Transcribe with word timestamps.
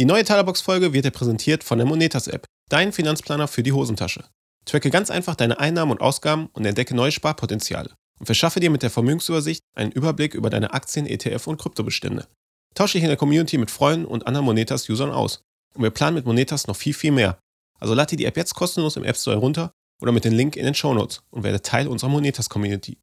Die 0.00 0.06
neue 0.06 0.24
Talerbox-Folge 0.24 0.94
wird 0.94 1.04
dir 1.04 1.10
präsentiert 1.10 1.62
von 1.62 1.76
der 1.76 1.86
Monetas-App, 1.86 2.46
dein 2.70 2.90
Finanzplaner 2.90 3.48
für 3.48 3.62
die 3.62 3.72
Hosentasche. 3.72 4.24
Tracke 4.64 4.88
ganz 4.88 5.10
einfach 5.10 5.34
deine 5.34 5.60
Einnahmen 5.60 5.92
und 5.92 6.00
Ausgaben 6.00 6.48
und 6.54 6.64
entdecke 6.64 6.94
neue 6.94 7.12
Sparpotenziale. 7.12 7.90
Und 8.18 8.24
verschaffe 8.24 8.60
dir 8.60 8.70
mit 8.70 8.82
der 8.82 8.88
Vermögensübersicht 8.88 9.60
einen 9.74 9.92
Überblick 9.92 10.32
über 10.32 10.48
deine 10.48 10.72
Aktien, 10.72 11.04
ETF 11.04 11.48
und 11.48 11.60
Kryptobestände. 11.60 12.26
Tausche 12.74 12.94
dich 12.94 13.02
in 13.02 13.10
der 13.10 13.18
Community 13.18 13.58
mit 13.58 13.70
Freunden 13.70 14.06
und 14.06 14.26
anderen 14.26 14.46
Monetas-Usern 14.46 15.10
aus. 15.10 15.42
Und 15.74 15.82
wir 15.82 15.90
planen 15.90 16.14
mit 16.14 16.24
Monetas 16.24 16.66
noch 16.66 16.76
viel, 16.76 16.94
viel 16.94 17.12
mehr. 17.12 17.38
Also 17.78 17.92
lade 17.92 18.08
dir 18.08 18.16
die 18.16 18.24
App 18.24 18.38
jetzt 18.38 18.54
kostenlos 18.54 18.96
im 18.96 19.04
App 19.04 19.18
Store 19.18 19.36
herunter 19.36 19.70
oder 20.00 20.12
mit 20.12 20.24
dem 20.24 20.32
Link 20.32 20.56
in 20.56 20.64
den 20.64 20.74
Show 20.74 20.94
Notes 20.94 21.20
und 21.28 21.42
werde 21.42 21.60
Teil 21.60 21.86
unserer 21.86 22.08
Monetas-Community. 22.08 22.96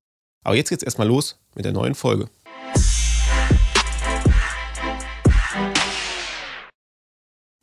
Aber 0.43 0.55
jetzt 0.55 0.69
geht's 0.69 0.81
erstmal 0.81 1.07
los 1.07 1.37
mit 1.53 1.63
der 1.63 1.73
neuen 1.73 1.93
Folge. 1.93 2.27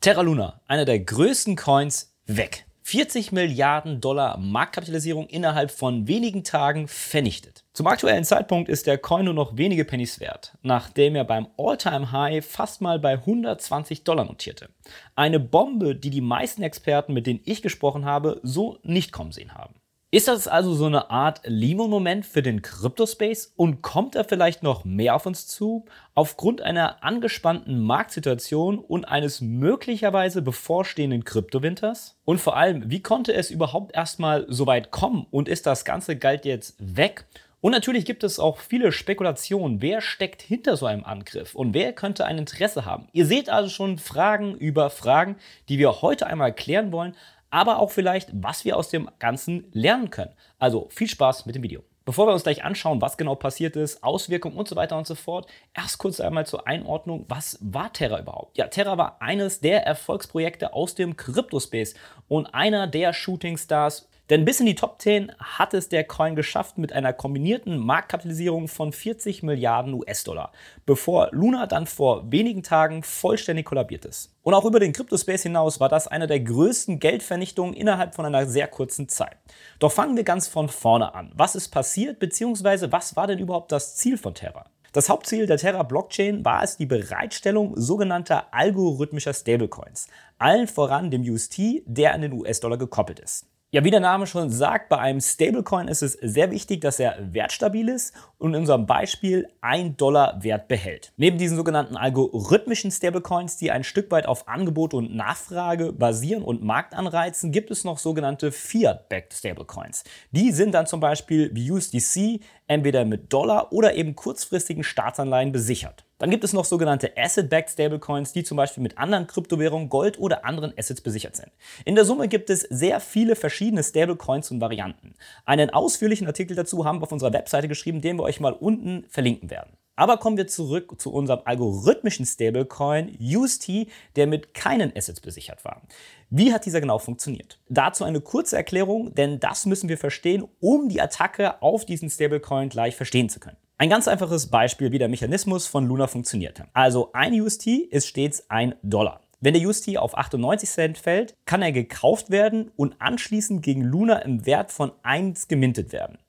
Terra 0.05 0.21
Luna, 0.21 0.61
einer 0.67 0.85
der 0.85 0.99
größten 0.99 1.55
Coins, 1.55 2.15
weg. 2.27 2.67
40 2.83 3.31
Milliarden 3.31 4.01
Dollar 4.01 4.37
Marktkapitalisierung 4.37 5.25
innerhalb 5.25 5.71
von 5.71 6.07
wenigen 6.07 6.43
Tagen 6.43 6.87
vernichtet. 6.87 7.63
Zum 7.73 7.87
aktuellen 7.87 8.23
Zeitpunkt 8.23 8.69
ist 8.69 8.85
der 8.85 8.99
Coin 8.99 9.25
nur 9.25 9.33
noch 9.33 9.57
wenige 9.57 9.83
Pennies 9.83 10.19
wert, 10.19 10.59
nachdem 10.61 11.15
er 11.15 11.23
beim 11.23 11.47
All-Time-High 11.57 12.45
fast 12.45 12.81
mal 12.81 12.99
bei 12.99 13.13
120 13.13 14.03
Dollar 14.03 14.25
notierte. 14.25 14.69
Eine 15.15 15.39
Bombe, 15.39 15.95
die 15.95 16.11
die 16.11 16.21
meisten 16.21 16.61
Experten, 16.61 17.15
mit 17.15 17.25
denen 17.25 17.41
ich 17.43 17.63
gesprochen 17.63 18.05
habe, 18.05 18.39
so 18.43 18.77
nicht 18.83 19.11
kommen 19.11 19.31
sehen 19.31 19.55
haben. 19.55 19.73
Ist 20.15 20.29
das 20.29 20.47
also 20.47 20.73
so 20.73 20.85
eine 20.85 21.09
Art 21.09 21.41
Limo-Moment 21.43 22.25
für 22.25 22.41
den 22.41 22.61
Kryptospace 22.61 23.51
und 23.57 23.81
kommt 23.81 24.15
da 24.15 24.23
vielleicht 24.23 24.63
noch 24.63 24.85
mehr 24.85 25.13
auf 25.13 25.25
uns 25.25 25.45
zu? 25.45 25.83
Aufgrund 26.13 26.61
einer 26.61 27.03
angespannten 27.03 27.81
Marktsituation 27.81 28.79
und 28.79 29.03
eines 29.03 29.41
möglicherweise 29.41 30.41
bevorstehenden 30.41 31.25
Kryptowinters? 31.25 32.15
Und 32.23 32.39
vor 32.39 32.55
allem, 32.55 32.89
wie 32.89 33.01
konnte 33.03 33.33
es 33.33 33.51
überhaupt 33.51 33.93
erstmal 33.93 34.45
so 34.47 34.65
weit 34.65 34.89
kommen 34.89 35.27
und 35.31 35.49
ist 35.49 35.65
das 35.65 35.83
ganze 35.83 36.15
Geld 36.15 36.45
jetzt 36.45 36.75
weg? 36.79 37.25
Und 37.65 37.71
natürlich 37.71 38.05
gibt 38.05 38.23
es 38.23 38.39
auch 38.39 38.59
viele 38.59 38.91
Spekulationen, 38.91 39.81
wer 39.81 39.99
steckt 39.99 40.43
hinter 40.43 40.77
so 40.77 40.85
einem 40.85 41.03
Angriff 41.03 41.55
und 41.55 41.73
wer 41.73 41.93
könnte 41.93 42.23
ein 42.23 42.37
Interesse 42.37 42.85
haben. 42.85 43.07
Ihr 43.11 43.25
seht 43.25 43.49
also 43.49 43.69
schon 43.69 43.97
Fragen 43.97 44.53
über 44.53 44.91
Fragen, 44.91 45.35
die 45.67 45.79
wir 45.79 46.03
heute 46.03 46.27
einmal 46.27 46.53
klären 46.53 46.91
wollen, 46.91 47.15
aber 47.55 47.79
auch 47.79 47.89
vielleicht, 47.89 48.31
was 48.33 48.65
wir 48.65 48.75
aus 48.75 48.89
dem 48.89 49.09
Ganzen 49.17 49.69
lernen 49.71 50.09
können. 50.09 50.33
Also 50.59 50.89
viel 50.89 51.07
Spaß 51.07 51.45
mit 51.45 51.55
dem 51.55 51.63
Video. 51.63 51.83
Bevor 52.03 52.27
wir 52.27 52.33
uns 52.33 52.43
gleich 52.43 52.65
anschauen, 52.65 52.99
was 52.99 53.15
genau 53.15 53.35
passiert 53.35 53.77
ist, 53.77 54.03
Auswirkungen 54.03 54.57
und 54.57 54.67
so 54.67 54.75
weiter 54.75 54.97
und 54.97 55.07
so 55.07 55.15
fort, 55.15 55.49
erst 55.73 55.97
kurz 55.97 56.19
einmal 56.19 56.45
zur 56.45 56.67
Einordnung, 56.67 57.23
was 57.29 57.57
war 57.61 57.93
Terra 57.93 58.19
überhaupt? 58.19 58.57
Ja, 58.57 58.67
Terra 58.67 58.97
war 58.97 59.21
eines 59.21 59.61
der 59.61 59.85
Erfolgsprojekte 59.87 60.73
aus 60.73 60.95
dem 60.95 61.15
Crypto-Space 61.15 61.95
und 62.27 62.47
einer 62.47 62.87
der 62.87 63.13
Shooting 63.13 63.55
Stars 63.57 64.09
denn 64.29 64.43
bis 64.43 64.59
in 64.59 64.65
die 64.65 64.75
Top 64.75 65.01
10 65.01 65.31
hat 65.37 65.73
es 65.73 65.89
der 65.89 66.03
Coin 66.03 66.35
geschafft 66.35 66.77
mit 66.77 66.93
einer 66.93 67.13
kombinierten 67.13 67.77
Marktkapitalisierung 67.77 68.67
von 68.67 68.91
40 68.91 69.43
Milliarden 69.43 69.93
US-Dollar, 69.93 70.51
bevor 70.85 71.29
Luna 71.31 71.67
dann 71.67 71.85
vor 71.85 72.31
wenigen 72.31 72.63
Tagen 72.63 73.03
vollständig 73.03 73.65
kollabiert 73.65 74.05
ist. 74.05 74.31
Und 74.41 74.53
auch 74.53 74.65
über 74.65 74.79
den 74.79 74.93
Crypto-Space 74.93 75.43
hinaus 75.43 75.79
war 75.79 75.89
das 75.89 76.07
eine 76.07 76.25
der 76.25 76.39
größten 76.39 76.99
Geldvernichtungen 76.99 77.75
innerhalb 77.75 78.15
von 78.15 78.25
einer 78.25 78.47
sehr 78.47 78.67
kurzen 78.67 79.07
Zeit. 79.09 79.37
Doch 79.79 79.91
fangen 79.91 80.15
wir 80.15 80.23
ganz 80.23 80.47
von 80.47 80.69
vorne 80.69 81.13
an. 81.13 81.31
Was 81.35 81.55
ist 81.55 81.69
passiert, 81.69 82.17
beziehungsweise 82.17 82.91
was 82.91 83.15
war 83.15 83.27
denn 83.27 83.39
überhaupt 83.39 83.71
das 83.71 83.95
Ziel 83.95 84.17
von 84.17 84.33
Terra? 84.33 84.65
Das 84.95 85.09
Hauptziel 85.09 85.45
der 85.45 85.57
Terra 85.57 85.83
Blockchain 85.83 86.45
war 86.45 86.63
es 86.63 86.77
die 86.77 86.85
Bereitstellung 86.85 87.73
sogenannter 87.75 88.53
algorithmischer 88.53 89.33
Stablecoins, 89.33 90.07
allen 90.37 90.67
voran 90.67 91.11
dem 91.11 91.21
UST, 91.21 91.83
der 91.85 92.13
an 92.13 92.21
den 92.21 92.31
US-Dollar 92.31 92.77
gekoppelt 92.77 93.19
ist. 93.19 93.45
Ja, 93.75 93.83
wie 93.83 93.91
der 93.91 93.99
Name 93.99 94.25
schon 94.25 94.49
sagt, 94.49 94.87
bei 94.87 94.99
einem 94.99 95.19
Stablecoin 95.19 95.89
ist 95.89 96.01
es 96.01 96.13
sehr 96.13 96.49
wichtig, 96.49 96.79
dass 96.79 96.97
er 96.97 97.17
wertstabil 97.33 97.89
ist 97.89 98.13
und 98.37 98.53
in 98.53 98.61
unserem 98.61 98.85
Beispiel 98.85 99.49
1 99.59 99.97
Dollar 99.97 100.41
Wert 100.41 100.69
behält. 100.69 101.11
Neben 101.17 101.37
diesen 101.37 101.57
sogenannten 101.57 101.97
algorithmischen 101.97 102.89
Stablecoins, 102.89 103.57
die 103.57 103.71
ein 103.71 103.83
Stück 103.83 104.11
weit 104.11 104.27
auf 104.27 104.47
Angebot 104.47 104.93
und 104.93 105.13
Nachfrage 105.13 105.91
basieren 105.91 106.41
und 106.41 106.63
Markt 106.63 106.93
anreizen, 106.93 107.51
gibt 107.51 107.69
es 107.69 107.83
noch 107.83 107.97
sogenannte 107.97 108.53
Fiat-Backed 108.53 109.33
Stablecoins. 109.33 110.05
Die 110.31 110.53
sind 110.53 110.71
dann 110.71 110.87
zum 110.87 111.01
Beispiel 111.01 111.51
wie 111.53 111.69
USDC 111.69 112.39
entweder 112.67 113.03
mit 113.03 113.33
Dollar 113.33 113.73
oder 113.73 113.95
eben 113.95 114.15
kurzfristigen 114.15 114.85
Staatsanleihen 114.85 115.51
besichert. 115.51 116.04
Dann 116.17 116.29
gibt 116.29 116.45
es 116.45 116.53
noch 116.53 116.63
sogenannte 116.63 117.11
Asset-Backed 117.17 117.71
Stablecoins, 117.71 118.31
die 118.31 118.43
zum 118.43 118.55
Beispiel 118.55 118.81
mit 118.81 118.97
anderen 118.97 119.27
Kryptowährungen, 119.27 119.89
Gold 119.89 120.17
oder 120.17 120.45
anderen 120.45 120.73
Assets 120.77 121.01
besichert 121.01 121.35
sind. 121.35 121.51
In 121.83 121.95
der 121.95 122.05
Summe 122.05 122.29
gibt 122.29 122.49
es 122.49 122.61
sehr 122.61 123.01
viele 123.01 123.35
verschiedene 123.35 123.83
Stablecoins 123.83 124.49
und 124.51 124.61
Varianten. 124.61 125.15
Einen 125.43 125.71
ausführlichen 125.71 126.27
Artikel 126.27 126.55
dazu 126.55 126.85
haben 126.85 126.99
wir 126.99 127.03
auf 127.03 127.11
unserer 127.11 127.33
Webseite 127.33 127.67
geschrieben, 127.67 127.99
den 127.99 128.17
wir 128.17 128.23
euch 128.23 128.39
mal 128.39 128.53
unten 128.53 129.05
verlinken 129.09 129.49
werden. 129.49 129.77
Aber 129.97 130.17
kommen 130.17 130.37
wir 130.37 130.47
zurück 130.47 130.99
zu 130.99 131.11
unserem 131.11 131.41
algorithmischen 131.45 132.25
Stablecoin 132.25 133.17
UST, 133.19 133.87
der 134.15 134.27
mit 134.27 134.53
keinen 134.53 134.95
Assets 134.95 135.21
besichert 135.21 135.63
war. 135.63 135.81
Wie 136.29 136.53
hat 136.53 136.65
dieser 136.65 136.81
genau 136.81 136.99
funktioniert? 136.99 137.59
Dazu 137.69 138.03
eine 138.03 138.19
kurze 138.19 138.57
Erklärung, 138.57 139.13
denn 139.15 139.39
das 139.39 139.65
müssen 139.65 139.87
wir 139.87 139.97
verstehen, 139.97 140.45
um 140.59 140.89
die 140.89 141.01
Attacke 141.01 141.61
auf 141.61 141.85
diesen 141.85 142.09
Stablecoin 142.09 142.69
gleich 142.69 142.95
verstehen 142.95 143.29
zu 143.29 143.39
können. 143.39 143.57
Ein 143.77 143.89
ganz 143.89 144.07
einfaches 144.07 144.47
Beispiel, 144.47 144.93
wie 144.93 144.99
der 144.99 145.09
Mechanismus 145.09 145.67
von 145.67 145.85
Luna 145.85 146.07
funktionierte. 146.07 146.65
Also 146.71 147.09
ein 147.11 147.33
UST 147.41 147.67
ist 147.67 148.07
stets 148.07 148.49
ein 148.49 148.75
Dollar. 148.83 149.19
Wenn 149.41 149.53
der 149.53 149.67
UST 149.67 149.97
auf 149.97 150.17
98 150.17 150.69
Cent 150.69 150.97
fällt, 150.97 151.35
kann 151.45 151.61
er 151.61 151.73
gekauft 151.73 152.29
werden 152.29 152.71
und 152.77 152.95
anschließend 152.99 153.61
gegen 153.61 153.81
Luna 153.81 154.19
im 154.19 154.45
Wert 154.45 154.71
von 154.71 154.93
1 155.03 155.49
gemintet 155.49 155.91
werden. 155.91 156.19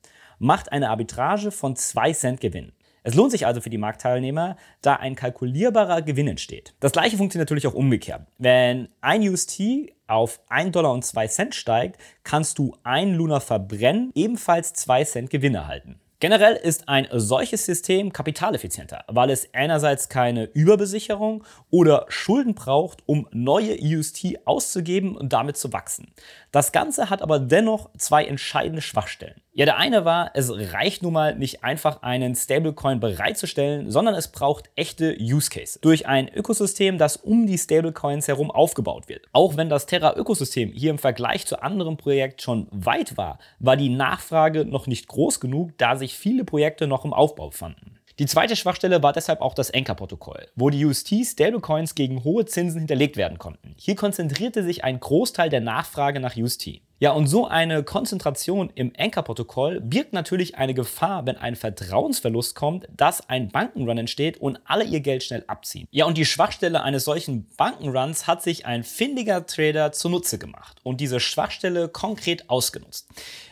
Macht 0.40 0.72
eine 0.72 0.90
Arbitrage 0.90 1.52
von 1.52 1.76
2 1.76 2.12
Cent 2.14 2.40
Gewinn. 2.40 2.72
Es 3.04 3.14
lohnt 3.14 3.30
sich 3.30 3.46
also 3.46 3.60
für 3.60 3.70
die 3.70 3.78
Marktteilnehmer, 3.78 4.56
da 4.82 4.96
ein 4.96 5.14
kalkulierbarer 5.14 6.02
Gewinn 6.02 6.26
entsteht. 6.26 6.74
Das 6.80 6.90
gleiche 6.90 7.16
funktioniert 7.16 7.48
natürlich 7.48 7.68
auch 7.68 7.74
umgekehrt. 7.74 8.22
Wenn 8.38 8.88
ein 9.00 9.22
UST 9.22 9.62
auf 10.08 10.40
1 10.48 10.72
Dollar 10.72 10.92
und 10.92 11.04
2 11.04 11.28
Cent 11.28 11.54
steigt, 11.54 12.00
kannst 12.24 12.58
du 12.58 12.76
ein 12.82 13.14
Luna 13.14 13.38
verbrennen, 13.38 14.10
ebenfalls 14.16 14.72
2 14.72 15.04
Cent 15.04 15.30
Gewinn 15.30 15.54
erhalten. 15.54 16.00
Generell 16.18 16.54
ist 16.54 16.88
ein 16.88 17.08
solches 17.12 17.66
System 17.66 18.10
kapitaleffizienter, 18.10 19.04
weil 19.08 19.28
es 19.28 19.52
einerseits 19.52 20.08
keine 20.08 20.44
Überbesicherung 20.44 21.44
oder 21.70 22.06
Schulden 22.08 22.54
braucht, 22.54 23.02
um 23.04 23.28
neue 23.32 23.76
UST 23.78 24.38
auszugeben 24.46 25.14
und 25.14 25.34
damit 25.34 25.58
zu 25.58 25.74
wachsen. 25.74 26.14
Das 26.52 26.72
Ganze 26.72 27.10
hat 27.10 27.20
aber 27.20 27.38
dennoch 27.38 27.90
zwei 27.98 28.24
entscheidende 28.24 28.80
Schwachstellen. 28.80 29.42
Ja, 29.58 29.64
der 29.64 29.78
eine 29.78 30.04
war, 30.04 30.32
es 30.34 30.52
reicht 30.52 31.02
nun 31.02 31.14
mal 31.14 31.34
nicht 31.34 31.64
einfach 31.64 32.02
einen 32.02 32.34
Stablecoin 32.34 33.00
bereitzustellen, 33.00 33.90
sondern 33.90 34.14
es 34.14 34.28
braucht 34.28 34.68
echte 34.76 35.16
Use 35.18 35.48
Cases. 35.48 35.80
Durch 35.80 36.06
ein 36.06 36.28
Ökosystem, 36.28 36.98
das 36.98 37.16
um 37.16 37.46
die 37.46 37.56
Stablecoins 37.56 38.28
herum 38.28 38.50
aufgebaut 38.50 39.08
wird. 39.08 39.24
Auch 39.32 39.56
wenn 39.56 39.70
das 39.70 39.86
Terra-Ökosystem 39.86 40.72
hier 40.72 40.90
im 40.90 40.98
Vergleich 40.98 41.46
zu 41.46 41.62
anderen 41.62 41.96
Projekten 41.96 42.40
schon 42.40 42.68
weit 42.70 43.16
war, 43.16 43.38
war 43.58 43.78
die 43.78 43.88
Nachfrage 43.88 44.66
noch 44.66 44.86
nicht 44.86 45.08
groß 45.08 45.40
genug, 45.40 45.70
da 45.78 45.96
sich 45.96 46.18
viele 46.18 46.44
Projekte 46.44 46.86
noch 46.86 47.06
im 47.06 47.14
Aufbau 47.14 47.50
fanden. 47.50 47.98
Die 48.18 48.26
zweite 48.26 48.56
Schwachstelle 48.56 49.02
war 49.02 49.14
deshalb 49.14 49.40
auch 49.40 49.54
das 49.54 49.72
Anchor-Protokoll, 49.72 50.48
wo 50.54 50.68
die 50.68 50.84
UST-Stablecoins 50.84 51.94
gegen 51.94 52.24
hohe 52.24 52.44
Zinsen 52.44 52.80
hinterlegt 52.80 53.16
werden 53.16 53.38
konnten. 53.38 53.74
Hier 53.78 53.96
konzentrierte 53.96 54.62
sich 54.62 54.84
ein 54.84 55.00
Großteil 55.00 55.48
der 55.48 55.62
Nachfrage 55.62 56.20
nach 56.20 56.36
UST. 56.36 56.82
Ja, 56.98 57.10
und 57.10 57.26
so 57.26 57.46
eine 57.46 57.84
Konzentration 57.84 58.72
im 58.74 58.90
Anchor-Protokoll 58.96 59.82
birgt 59.82 60.14
natürlich 60.14 60.56
eine 60.56 60.72
Gefahr, 60.72 61.26
wenn 61.26 61.36
ein 61.36 61.54
Vertrauensverlust 61.54 62.54
kommt, 62.54 62.88
dass 62.96 63.28
ein 63.28 63.50
Bankenrun 63.50 63.98
entsteht 63.98 64.38
und 64.38 64.60
alle 64.64 64.84
ihr 64.84 65.00
Geld 65.00 65.22
schnell 65.22 65.44
abziehen. 65.46 65.86
Ja, 65.90 66.06
und 66.06 66.16
die 66.16 66.24
Schwachstelle 66.24 66.82
eines 66.82 67.04
solchen 67.04 67.48
Bankenruns 67.58 68.26
hat 68.26 68.42
sich 68.42 68.64
ein 68.64 68.82
findiger 68.82 69.44
Trader 69.44 69.92
zunutze 69.92 70.38
gemacht 70.38 70.78
und 70.84 71.02
diese 71.02 71.20
Schwachstelle 71.20 71.90
konkret 71.90 72.48
ausgenutzt. 72.48 73.10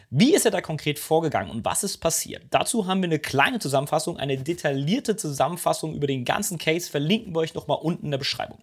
Wie 0.09 0.35
ist 0.35 0.47
er 0.47 0.51
da 0.51 0.63
konkret 0.63 0.99
vorgegangen 0.99 1.51
und 1.51 1.67
was 1.67 1.85
ist 1.85 1.99
passiert? 1.99 2.45
Dazu 2.49 2.87
haben 2.87 3.03
wir 3.03 3.09
eine 3.09 3.19
kleine 3.19 3.59
Zusammenfassung, 3.59 4.17
eine 4.17 4.39
detaillierte 4.39 5.17
Zusammenfassung 5.17 5.95
über 5.95 6.07
den 6.07 6.25
ganzen 6.25 6.57
Case, 6.57 6.91
verlinken 6.91 7.35
wir 7.35 7.41
euch 7.41 7.53
nochmal 7.53 7.79
unten 7.83 8.07
in 8.07 8.11
der 8.11 8.19
Beschreibung. 8.19 8.63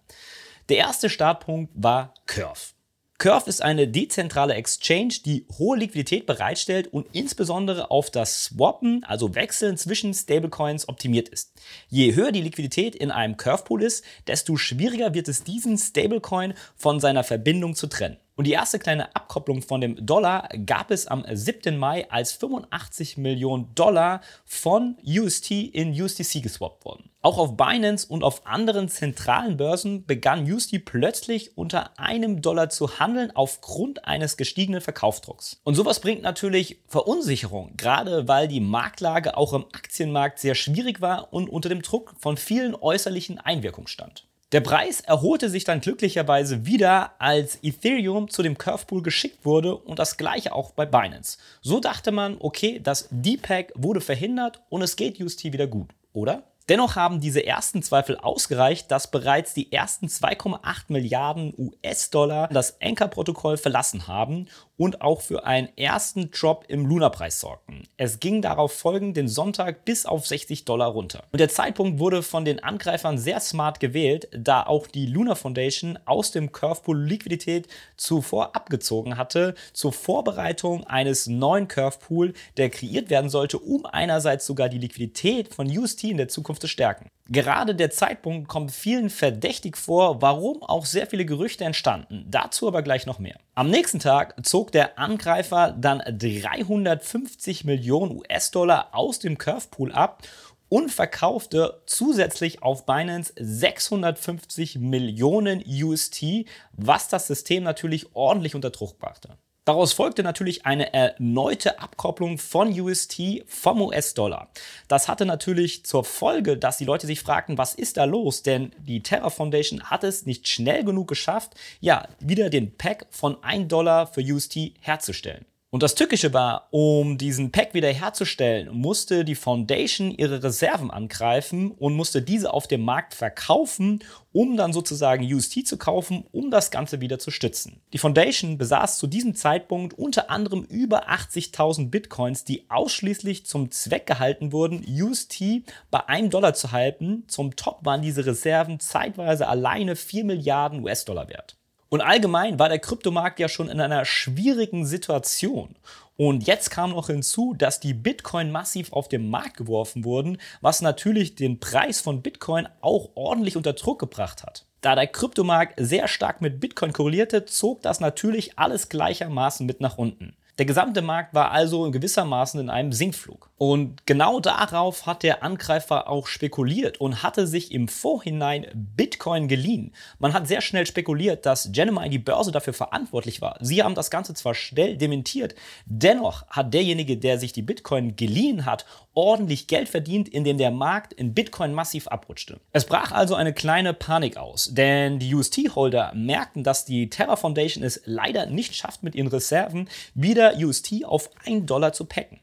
Der 0.70 0.78
erste 0.78 1.08
Startpunkt 1.08 1.70
war 1.76 2.14
Curve. 2.26 2.72
Curve 3.22 3.48
ist 3.48 3.62
eine 3.62 3.86
dezentrale 3.86 4.54
Exchange, 4.54 5.14
die 5.24 5.46
hohe 5.56 5.78
Liquidität 5.78 6.26
bereitstellt 6.26 6.92
und 6.92 7.06
insbesondere 7.12 7.92
auf 7.92 8.10
das 8.10 8.46
Swappen, 8.46 9.04
also 9.04 9.36
Wechseln 9.36 9.76
zwischen 9.76 10.12
Stablecoins 10.12 10.88
optimiert 10.88 11.28
ist. 11.28 11.52
Je 11.88 12.16
höher 12.16 12.32
die 12.32 12.40
Liquidität 12.40 12.96
in 12.96 13.12
einem 13.12 13.36
Curve 13.36 13.62
Pool 13.62 13.84
ist, 13.84 14.04
desto 14.26 14.56
schwieriger 14.56 15.14
wird 15.14 15.28
es 15.28 15.44
diesen 15.44 15.78
Stablecoin 15.78 16.54
von 16.74 16.98
seiner 16.98 17.22
Verbindung 17.22 17.76
zu 17.76 17.86
trennen. 17.86 18.16
Und 18.42 18.46
die 18.46 18.54
erste 18.54 18.80
kleine 18.80 19.14
Abkopplung 19.14 19.62
von 19.62 19.80
dem 19.80 20.04
Dollar 20.04 20.48
gab 20.66 20.90
es 20.90 21.06
am 21.06 21.24
7. 21.30 21.76
Mai, 21.76 22.10
als 22.10 22.32
85 22.32 23.16
Millionen 23.16 23.72
Dollar 23.76 24.20
von 24.44 24.96
UST 25.06 25.52
in 25.52 25.92
USDC 25.92 26.42
geswappt 26.42 26.84
wurden. 26.84 27.08
Auch 27.20 27.38
auf 27.38 27.56
Binance 27.56 28.04
und 28.04 28.24
auf 28.24 28.44
anderen 28.44 28.88
zentralen 28.88 29.58
Börsen 29.58 30.06
begann 30.06 30.52
USD 30.52 30.80
plötzlich 30.80 31.56
unter 31.56 31.96
einem 32.00 32.42
Dollar 32.42 32.68
zu 32.68 32.98
handeln 32.98 33.30
aufgrund 33.30 34.06
eines 34.06 34.36
gestiegenen 34.36 34.80
Verkaufsdrucks. 34.80 35.60
Und 35.62 35.76
sowas 35.76 36.00
bringt 36.00 36.22
natürlich 36.22 36.80
Verunsicherung, 36.88 37.76
gerade 37.76 38.26
weil 38.26 38.48
die 38.48 38.58
Marktlage 38.58 39.36
auch 39.36 39.52
im 39.52 39.66
Aktienmarkt 39.66 40.40
sehr 40.40 40.56
schwierig 40.56 41.00
war 41.00 41.32
und 41.32 41.48
unter 41.48 41.68
dem 41.68 41.82
Druck 41.82 42.14
von 42.18 42.36
vielen 42.36 42.74
äußerlichen 42.74 43.38
Einwirkungen 43.38 43.86
stand. 43.86 44.26
Der 44.52 44.60
Preis 44.60 45.00
erholte 45.00 45.48
sich 45.48 45.64
dann 45.64 45.80
glücklicherweise 45.80 46.66
wieder, 46.66 47.12
als 47.18 47.58
Ethereum 47.62 48.28
zu 48.28 48.42
dem 48.42 48.58
Curvepool 48.58 49.02
geschickt 49.02 49.46
wurde 49.46 49.74
und 49.74 49.98
das 49.98 50.18
gleiche 50.18 50.52
auch 50.52 50.72
bei 50.72 50.84
Binance. 50.84 51.38
So 51.62 51.80
dachte 51.80 52.12
man, 52.12 52.36
okay, 52.38 52.78
das 52.78 53.08
Deepak 53.10 53.72
wurde 53.74 54.02
verhindert 54.02 54.60
und 54.68 54.82
es 54.82 54.96
geht 54.96 55.18
UST 55.18 55.44
wieder 55.44 55.66
gut, 55.66 55.88
oder? 56.12 56.42
Dennoch 56.68 56.96
haben 56.96 57.20
diese 57.20 57.44
ersten 57.44 57.82
Zweifel 57.82 58.16
ausgereicht, 58.18 58.90
dass 58.90 59.10
bereits 59.10 59.52
die 59.54 59.72
ersten 59.72 60.06
2,8 60.06 60.84
Milliarden 60.88 61.54
US-Dollar 61.58 62.48
das 62.48 62.80
Anchor-Protokoll 62.80 63.56
verlassen 63.56 64.06
haben 64.06 64.46
und 64.82 65.00
auch 65.00 65.20
für 65.20 65.46
einen 65.46 65.68
ersten 65.76 66.32
Drop 66.32 66.64
im 66.66 66.86
Luna-Preis 66.86 67.38
sorgten. 67.38 67.86
Es 67.96 68.18
ging 68.18 68.42
darauf 68.42 68.72
folgend 68.72 69.16
den 69.16 69.28
Sonntag 69.28 69.84
bis 69.84 70.06
auf 70.06 70.26
60 70.26 70.64
Dollar 70.64 70.88
runter. 70.88 71.22
Und 71.30 71.38
der 71.38 71.48
Zeitpunkt 71.48 72.00
wurde 72.00 72.24
von 72.24 72.44
den 72.44 72.64
Angreifern 72.64 73.16
sehr 73.16 73.38
smart 73.38 73.78
gewählt, 73.78 74.26
da 74.36 74.64
auch 74.64 74.88
die 74.88 75.06
Luna 75.06 75.36
Foundation 75.36 76.00
aus 76.04 76.32
dem 76.32 76.50
Curvepool 76.50 77.00
Liquidität 77.00 77.68
zuvor 77.96 78.56
abgezogen 78.56 79.16
hatte, 79.16 79.54
zur 79.72 79.92
Vorbereitung 79.92 80.84
eines 80.84 81.28
neuen 81.28 81.68
Curvepool, 81.68 82.32
der 82.56 82.68
kreiert 82.68 83.08
werden 83.08 83.30
sollte, 83.30 83.60
um 83.60 83.86
einerseits 83.86 84.46
sogar 84.46 84.68
die 84.68 84.78
Liquidität 84.78 85.54
von 85.54 85.68
UST 85.68 86.02
in 86.02 86.16
der 86.16 86.26
Zukunft 86.26 86.60
zu 86.60 86.66
stärken. 86.66 87.08
Gerade 87.28 87.74
der 87.74 87.90
Zeitpunkt 87.90 88.48
kommt 88.48 88.72
vielen 88.72 89.08
verdächtig 89.08 89.76
vor, 89.76 90.20
warum 90.20 90.62
auch 90.62 90.84
sehr 90.84 91.06
viele 91.06 91.24
Gerüchte 91.24 91.64
entstanden. 91.64 92.26
Dazu 92.28 92.66
aber 92.66 92.82
gleich 92.82 93.06
noch 93.06 93.18
mehr. 93.18 93.38
Am 93.54 93.70
nächsten 93.70 94.00
Tag 94.00 94.34
zog 94.44 94.72
der 94.72 94.98
Angreifer 94.98 95.74
dann 95.78 96.02
350 96.06 97.64
Millionen 97.64 98.18
US-Dollar 98.18 98.88
aus 98.92 99.20
dem 99.20 99.38
Curvepool 99.38 99.92
ab 99.92 100.22
und 100.68 100.90
verkaufte 100.90 101.82
zusätzlich 101.86 102.62
auf 102.62 102.86
Binance 102.86 103.32
650 103.36 104.78
Millionen 104.78 105.62
UST, 105.66 106.46
was 106.72 107.08
das 107.08 107.26
System 107.26 107.62
natürlich 107.62 108.16
ordentlich 108.16 108.54
unter 108.54 108.70
Druck 108.70 108.98
brachte. 108.98 109.36
Daraus 109.64 109.92
folgte 109.92 110.24
natürlich 110.24 110.66
eine 110.66 110.92
erneute 110.92 111.78
Abkopplung 111.78 112.38
von 112.38 112.68
UST 112.80 113.44
vom 113.46 113.80
US-Dollar. 113.80 114.48
Das 114.88 115.06
hatte 115.06 115.24
natürlich 115.24 115.84
zur 115.86 116.02
Folge, 116.02 116.56
dass 116.56 116.78
die 116.78 116.84
Leute 116.84 117.06
sich 117.06 117.20
fragten, 117.20 117.58
was 117.58 117.74
ist 117.74 117.96
da 117.96 118.04
los? 118.04 118.42
Denn 118.42 118.72
die 118.78 119.04
Terra 119.04 119.30
Foundation 119.30 119.84
hat 119.84 120.02
es 120.02 120.26
nicht 120.26 120.48
schnell 120.48 120.82
genug 120.82 121.06
geschafft, 121.06 121.54
ja, 121.80 122.08
wieder 122.18 122.50
den 122.50 122.76
Pack 122.76 123.06
von 123.10 123.40
1 123.44 123.68
Dollar 123.68 124.08
für 124.08 124.20
UST 124.20 124.72
herzustellen. 124.80 125.44
Und 125.74 125.82
das 125.82 125.94
Tückische 125.94 126.34
war, 126.34 126.68
um 126.70 127.16
diesen 127.16 127.50
Pack 127.50 127.72
wieder 127.72 127.90
herzustellen, 127.90 128.68
musste 128.76 129.24
die 129.24 129.34
Foundation 129.34 130.10
ihre 130.10 130.42
Reserven 130.42 130.90
angreifen 130.90 131.70
und 131.70 131.94
musste 131.94 132.20
diese 132.20 132.52
auf 132.52 132.66
dem 132.66 132.82
Markt 132.82 133.14
verkaufen, 133.14 134.04
um 134.32 134.58
dann 134.58 134.74
sozusagen 134.74 135.24
UST 135.24 135.66
zu 135.66 135.78
kaufen, 135.78 136.26
um 136.30 136.50
das 136.50 136.70
Ganze 136.70 137.00
wieder 137.00 137.18
zu 137.18 137.30
stützen. 137.30 137.80
Die 137.94 137.98
Foundation 137.98 138.58
besaß 138.58 138.98
zu 138.98 139.06
diesem 139.06 139.34
Zeitpunkt 139.34 139.98
unter 139.98 140.28
anderem 140.28 140.64
über 140.64 141.08
80.000 141.08 141.88
Bitcoins, 141.88 142.44
die 142.44 142.68
ausschließlich 142.68 143.46
zum 143.46 143.70
Zweck 143.70 144.04
gehalten 144.04 144.52
wurden, 144.52 144.84
UST 144.86 145.62
bei 145.90 146.06
einem 146.06 146.28
Dollar 146.28 146.52
zu 146.52 146.72
halten. 146.72 147.24
Zum 147.28 147.56
Top 147.56 147.78
waren 147.80 148.02
diese 148.02 148.26
Reserven 148.26 148.78
zeitweise 148.78 149.48
alleine 149.48 149.96
4 149.96 150.24
Milliarden 150.24 150.84
US-Dollar 150.84 151.30
wert. 151.30 151.56
Und 151.92 152.00
allgemein 152.00 152.58
war 152.58 152.70
der 152.70 152.78
Kryptomarkt 152.78 153.38
ja 153.38 153.50
schon 153.50 153.68
in 153.68 153.78
einer 153.78 154.06
schwierigen 154.06 154.86
Situation. 154.86 155.76
Und 156.16 156.46
jetzt 156.46 156.70
kam 156.70 156.92
noch 156.92 157.08
hinzu, 157.08 157.52
dass 157.52 157.80
die 157.80 157.92
Bitcoin 157.92 158.50
massiv 158.50 158.94
auf 158.94 159.10
den 159.10 159.28
Markt 159.28 159.58
geworfen 159.58 160.02
wurden, 160.02 160.38
was 160.62 160.80
natürlich 160.80 161.34
den 161.34 161.60
Preis 161.60 162.00
von 162.00 162.22
Bitcoin 162.22 162.66
auch 162.80 163.10
ordentlich 163.14 163.58
unter 163.58 163.74
Druck 163.74 163.98
gebracht 163.98 164.42
hat. 164.42 164.64
Da 164.80 164.94
der 164.94 165.06
Kryptomarkt 165.06 165.74
sehr 165.76 166.08
stark 166.08 166.40
mit 166.40 166.60
Bitcoin 166.60 166.94
korrelierte, 166.94 167.44
zog 167.44 167.82
das 167.82 168.00
natürlich 168.00 168.58
alles 168.58 168.88
gleichermaßen 168.88 169.66
mit 169.66 169.82
nach 169.82 169.98
unten. 169.98 170.34
Der 170.58 170.66
gesamte 170.66 171.00
Markt 171.00 171.32
war 171.32 171.50
also 171.50 171.90
gewissermaßen 171.90 172.60
in 172.60 172.68
einem 172.68 172.92
Sinkflug. 172.92 173.50
Und 173.56 174.06
genau 174.06 174.38
darauf 174.38 175.06
hat 175.06 175.22
der 175.22 175.42
Angreifer 175.42 176.10
auch 176.10 176.26
spekuliert 176.26 177.00
und 177.00 177.22
hatte 177.22 177.46
sich 177.46 177.72
im 177.72 177.88
Vorhinein 177.88 178.66
Bitcoin 178.74 179.48
geliehen. 179.48 179.94
Man 180.18 180.34
hat 180.34 180.48
sehr 180.48 180.60
schnell 180.60 180.84
spekuliert, 180.84 181.46
dass 181.46 181.70
Genemine 181.72 182.10
die 182.10 182.18
Börse 182.18 182.52
dafür 182.52 182.74
verantwortlich 182.74 183.40
war. 183.40 183.56
Sie 183.60 183.82
haben 183.82 183.94
das 183.94 184.10
Ganze 184.10 184.34
zwar 184.34 184.54
schnell 184.54 184.96
dementiert, 184.96 185.54
dennoch 185.86 186.46
hat 186.48 186.74
derjenige, 186.74 187.16
der 187.16 187.38
sich 187.38 187.52
die 187.52 187.62
Bitcoin 187.62 188.16
geliehen 188.16 188.66
hat, 188.66 188.84
ordentlich 189.14 189.68
Geld 189.68 189.88
verdient, 189.88 190.28
indem 190.28 190.58
der 190.58 190.70
Markt 190.70 191.12
in 191.12 191.32
Bitcoin 191.34 191.72
massiv 191.72 192.08
abrutschte. 192.08 192.60
Es 192.72 192.84
brach 192.84 193.12
also 193.12 193.34
eine 193.36 193.52
kleine 193.52 193.94
Panik 193.94 194.36
aus, 194.36 194.70
denn 194.72 195.18
die 195.18 195.34
UST-Holder 195.34 196.12
merkten, 196.14 196.64
dass 196.64 196.84
die 196.84 197.10
Terra 197.10 197.36
Foundation 197.36 197.84
es 197.84 198.02
leider 198.06 198.46
nicht 198.46 198.74
schafft, 198.74 199.02
mit 199.02 199.14
ihren 199.14 199.28
Reserven 199.28 199.88
wieder 200.14 200.41
UST 200.56 201.04
auf 201.04 201.30
1 201.44 201.66
Dollar 201.66 201.92
zu 201.92 202.04
packen. 202.04 202.40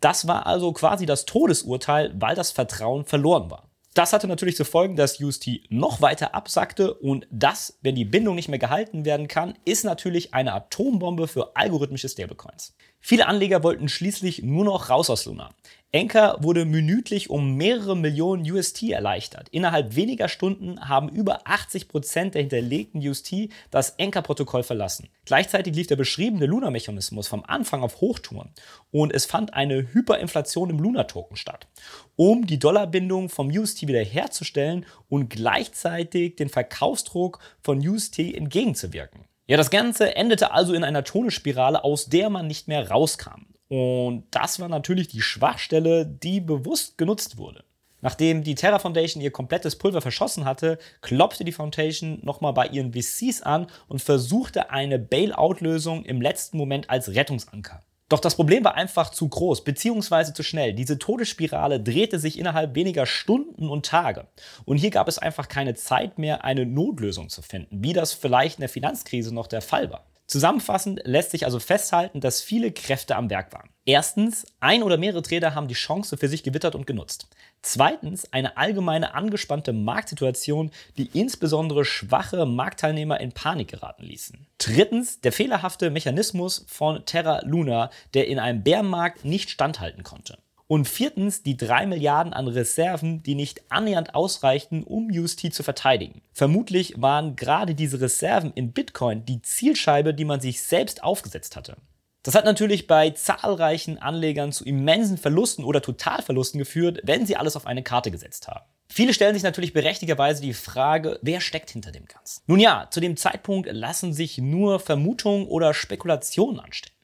Das 0.00 0.26
war 0.26 0.46
also 0.46 0.72
quasi 0.72 1.06
das 1.06 1.26
Todesurteil, 1.26 2.12
weil 2.14 2.34
das 2.34 2.50
Vertrauen 2.50 3.04
verloren 3.04 3.50
war. 3.50 3.70
Das 3.94 4.12
hatte 4.12 4.28
natürlich 4.28 4.56
zur 4.56 4.66
Folge, 4.66 4.94
dass 4.94 5.20
UST 5.20 5.62
noch 5.68 6.00
weiter 6.00 6.32
absackte 6.34 6.94
und 6.94 7.26
das, 7.30 7.78
wenn 7.82 7.96
die 7.96 8.04
Bindung 8.04 8.36
nicht 8.36 8.48
mehr 8.48 8.60
gehalten 8.60 9.04
werden 9.04 9.26
kann, 9.26 9.54
ist 9.64 9.84
natürlich 9.84 10.32
eine 10.32 10.54
Atombombe 10.54 11.26
für 11.26 11.56
algorithmische 11.56 12.08
Stablecoins. 12.08 12.76
Viele 13.00 13.26
Anleger 13.26 13.64
wollten 13.64 13.88
schließlich 13.88 14.42
nur 14.44 14.64
noch 14.64 14.90
raus 14.90 15.10
aus 15.10 15.24
Luna. 15.24 15.50
Anchor 15.92 16.36
wurde 16.40 16.66
minütlich 16.66 17.30
um 17.30 17.56
mehrere 17.56 17.96
Millionen 17.96 18.48
UST 18.48 18.84
erleichtert. 18.90 19.48
Innerhalb 19.48 19.96
weniger 19.96 20.28
Stunden 20.28 20.88
haben 20.88 21.08
über 21.08 21.48
80 21.48 21.88
Prozent 21.88 22.34
der 22.34 22.42
hinterlegten 22.42 23.04
UST 23.04 23.48
das 23.72 23.98
Anchor-Protokoll 23.98 24.62
verlassen. 24.62 25.08
Gleichzeitig 25.24 25.74
lief 25.74 25.88
der 25.88 25.96
beschriebene 25.96 26.46
Luna-Mechanismus 26.46 27.26
vom 27.26 27.42
Anfang 27.44 27.82
auf 27.82 28.00
Hochtouren 28.00 28.50
und 28.92 29.12
es 29.12 29.26
fand 29.26 29.54
eine 29.54 29.92
Hyperinflation 29.92 30.70
im 30.70 30.78
Luna-Token 30.78 31.36
statt, 31.36 31.66
um 32.14 32.46
die 32.46 32.60
Dollarbindung 32.60 33.28
vom 33.28 33.48
UST 33.48 33.88
wiederherzustellen 33.88 34.86
und 35.08 35.28
gleichzeitig 35.28 36.36
den 36.36 36.50
Verkaufsdruck 36.50 37.40
von 37.64 37.84
UST 37.84 38.20
entgegenzuwirken. 38.20 39.24
Ja, 39.48 39.56
das 39.56 39.70
Ganze 39.70 40.14
endete 40.14 40.52
also 40.52 40.72
in 40.72 40.84
einer 40.84 41.02
Todesspirale, 41.02 41.82
aus 41.82 42.06
der 42.06 42.30
man 42.30 42.46
nicht 42.46 42.68
mehr 42.68 42.88
rauskam. 42.88 43.49
Und 43.70 44.24
das 44.32 44.58
war 44.58 44.68
natürlich 44.68 45.06
die 45.06 45.20
Schwachstelle, 45.20 46.04
die 46.04 46.40
bewusst 46.40 46.98
genutzt 46.98 47.38
wurde. 47.38 47.62
Nachdem 48.00 48.42
die 48.42 48.56
Terra 48.56 48.80
Foundation 48.80 49.22
ihr 49.22 49.30
komplettes 49.30 49.76
Pulver 49.76 50.00
verschossen 50.00 50.44
hatte, 50.44 50.78
klopfte 51.02 51.44
die 51.44 51.52
Foundation 51.52 52.18
nochmal 52.22 52.52
bei 52.52 52.66
ihren 52.66 52.92
VCs 52.92 53.42
an 53.42 53.68
und 53.86 54.02
versuchte 54.02 54.70
eine 54.70 54.98
Bailout-Lösung 54.98 56.04
im 56.04 56.20
letzten 56.20 56.56
Moment 56.56 56.90
als 56.90 57.14
Rettungsanker. 57.14 57.80
Doch 58.08 58.18
das 58.18 58.34
Problem 58.34 58.64
war 58.64 58.74
einfach 58.74 59.10
zu 59.10 59.28
groß 59.28 59.62
bzw. 59.62 60.32
zu 60.32 60.42
schnell. 60.42 60.72
Diese 60.72 60.98
Todesspirale 60.98 61.78
drehte 61.78 62.18
sich 62.18 62.40
innerhalb 62.40 62.74
weniger 62.74 63.06
Stunden 63.06 63.68
und 63.68 63.86
Tage. 63.86 64.26
Und 64.64 64.78
hier 64.78 64.90
gab 64.90 65.06
es 65.06 65.20
einfach 65.20 65.46
keine 65.46 65.74
Zeit 65.74 66.18
mehr, 66.18 66.42
eine 66.44 66.66
Notlösung 66.66 67.28
zu 67.28 67.40
finden, 67.40 67.84
wie 67.84 67.92
das 67.92 68.12
vielleicht 68.12 68.58
in 68.58 68.62
der 68.62 68.68
Finanzkrise 68.68 69.32
noch 69.32 69.46
der 69.46 69.62
Fall 69.62 69.92
war. 69.92 70.09
Zusammenfassend 70.30 71.00
lässt 71.06 71.32
sich 71.32 71.44
also 71.44 71.58
festhalten, 71.58 72.20
dass 72.20 72.40
viele 72.40 72.70
Kräfte 72.70 73.16
am 73.16 73.30
Werk 73.30 73.52
waren. 73.52 73.68
Erstens, 73.84 74.46
ein 74.60 74.84
oder 74.84 74.96
mehrere 74.96 75.22
Trader 75.22 75.56
haben 75.56 75.66
die 75.66 75.74
Chance 75.74 76.16
für 76.16 76.28
sich 76.28 76.44
gewittert 76.44 76.76
und 76.76 76.86
genutzt. 76.86 77.26
Zweitens, 77.62 78.32
eine 78.32 78.56
allgemeine 78.56 79.14
angespannte 79.14 79.72
Marktsituation, 79.72 80.70
die 80.96 81.10
insbesondere 81.18 81.84
schwache 81.84 82.46
Marktteilnehmer 82.46 83.18
in 83.18 83.32
Panik 83.32 83.72
geraten 83.72 84.04
ließen. 84.04 84.46
Drittens, 84.58 85.20
der 85.20 85.32
fehlerhafte 85.32 85.90
Mechanismus 85.90 86.64
von 86.68 87.04
Terra 87.06 87.40
Luna, 87.44 87.90
der 88.14 88.28
in 88.28 88.38
einem 88.38 88.62
Bärmarkt 88.62 89.24
nicht 89.24 89.50
standhalten 89.50 90.04
konnte. 90.04 90.38
Und 90.70 90.88
viertens 90.88 91.42
die 91.42 91.56
3 91.56 91.86
Milliarden 91.86 92.32
an 92.32 92.46
Reserven, 92.46 93.24
die 93.24 93.34
nicht 93.34 93.72
annähernd 93.72 94.14
ausreichten, 94.14 94.84
um 94.84 95.08
UST 95.10 95.52
zu 95.52 95.64
verteidigen. 95.64 96.22
Vermutlich 96.32 96.94
waren 96.96 97.34
gerade 97.34 97.74
diese 97.74 98.00
Reserven 98.00 98.52
in 98.54 98.70
Bitcoin 98.70 99.24
die 99.24 99.42
Zielscheibe, 99.42 100.14
die 100.14 100.24
man 100.24 100.40
sich 100.40 100.62
selbst 100.62 101.02
aufgesetzt 101.02 101.56
hatte. 101.56 101.76
Das 102.22 102.36
hat 102.36 102.44
natürlich 102.44 102.86
bei 102.86 103.10
zahlreichen 103.10 103.98
Anlegern 103.98 104.52
zu 104.52 104.64
immensen 104.64 105.18
Verlusten 105.18 105.64
oder 105.64 105.82
Totalverlusten 105.82 106.60
geführt, 106.60 107.00
wenn 107.02 107.26
sie 107.26 107.34
alles 107.34 107.56
auf 107.56 107.66
eine 107.66 107.82
Karte 107.82 108.12
gesetzt 108.12 108.46
haben. 108.46 108.64
Viele 108.88 109.12
stellen 109.12 109.34
sich 109.34 109.42
natürlich 109.42 109.72
berechtigerweise 109.72 110.40
die 110.40 110.54
Frage, 110.54 111.18
wer 111.20 111.40
steckt 111.40 111.70
hinter 111.70 111.90
dem 111.90 112.06
Ganzen? 112.06 112.42
Nun 112.46 112.60
ja, 112.60 112.86
zu 112.92 113.00
dem 113.00 113.16
Zeitpunkt 113.16 113.68
lassen 113.72 114.12
sich 114.12 114.38
nur 114.38 114.78
Vermutungen 114.78 115.48
oder 115.48 115.74
Spekulationen 115.74 116.60
anstellen. 116.60 116.94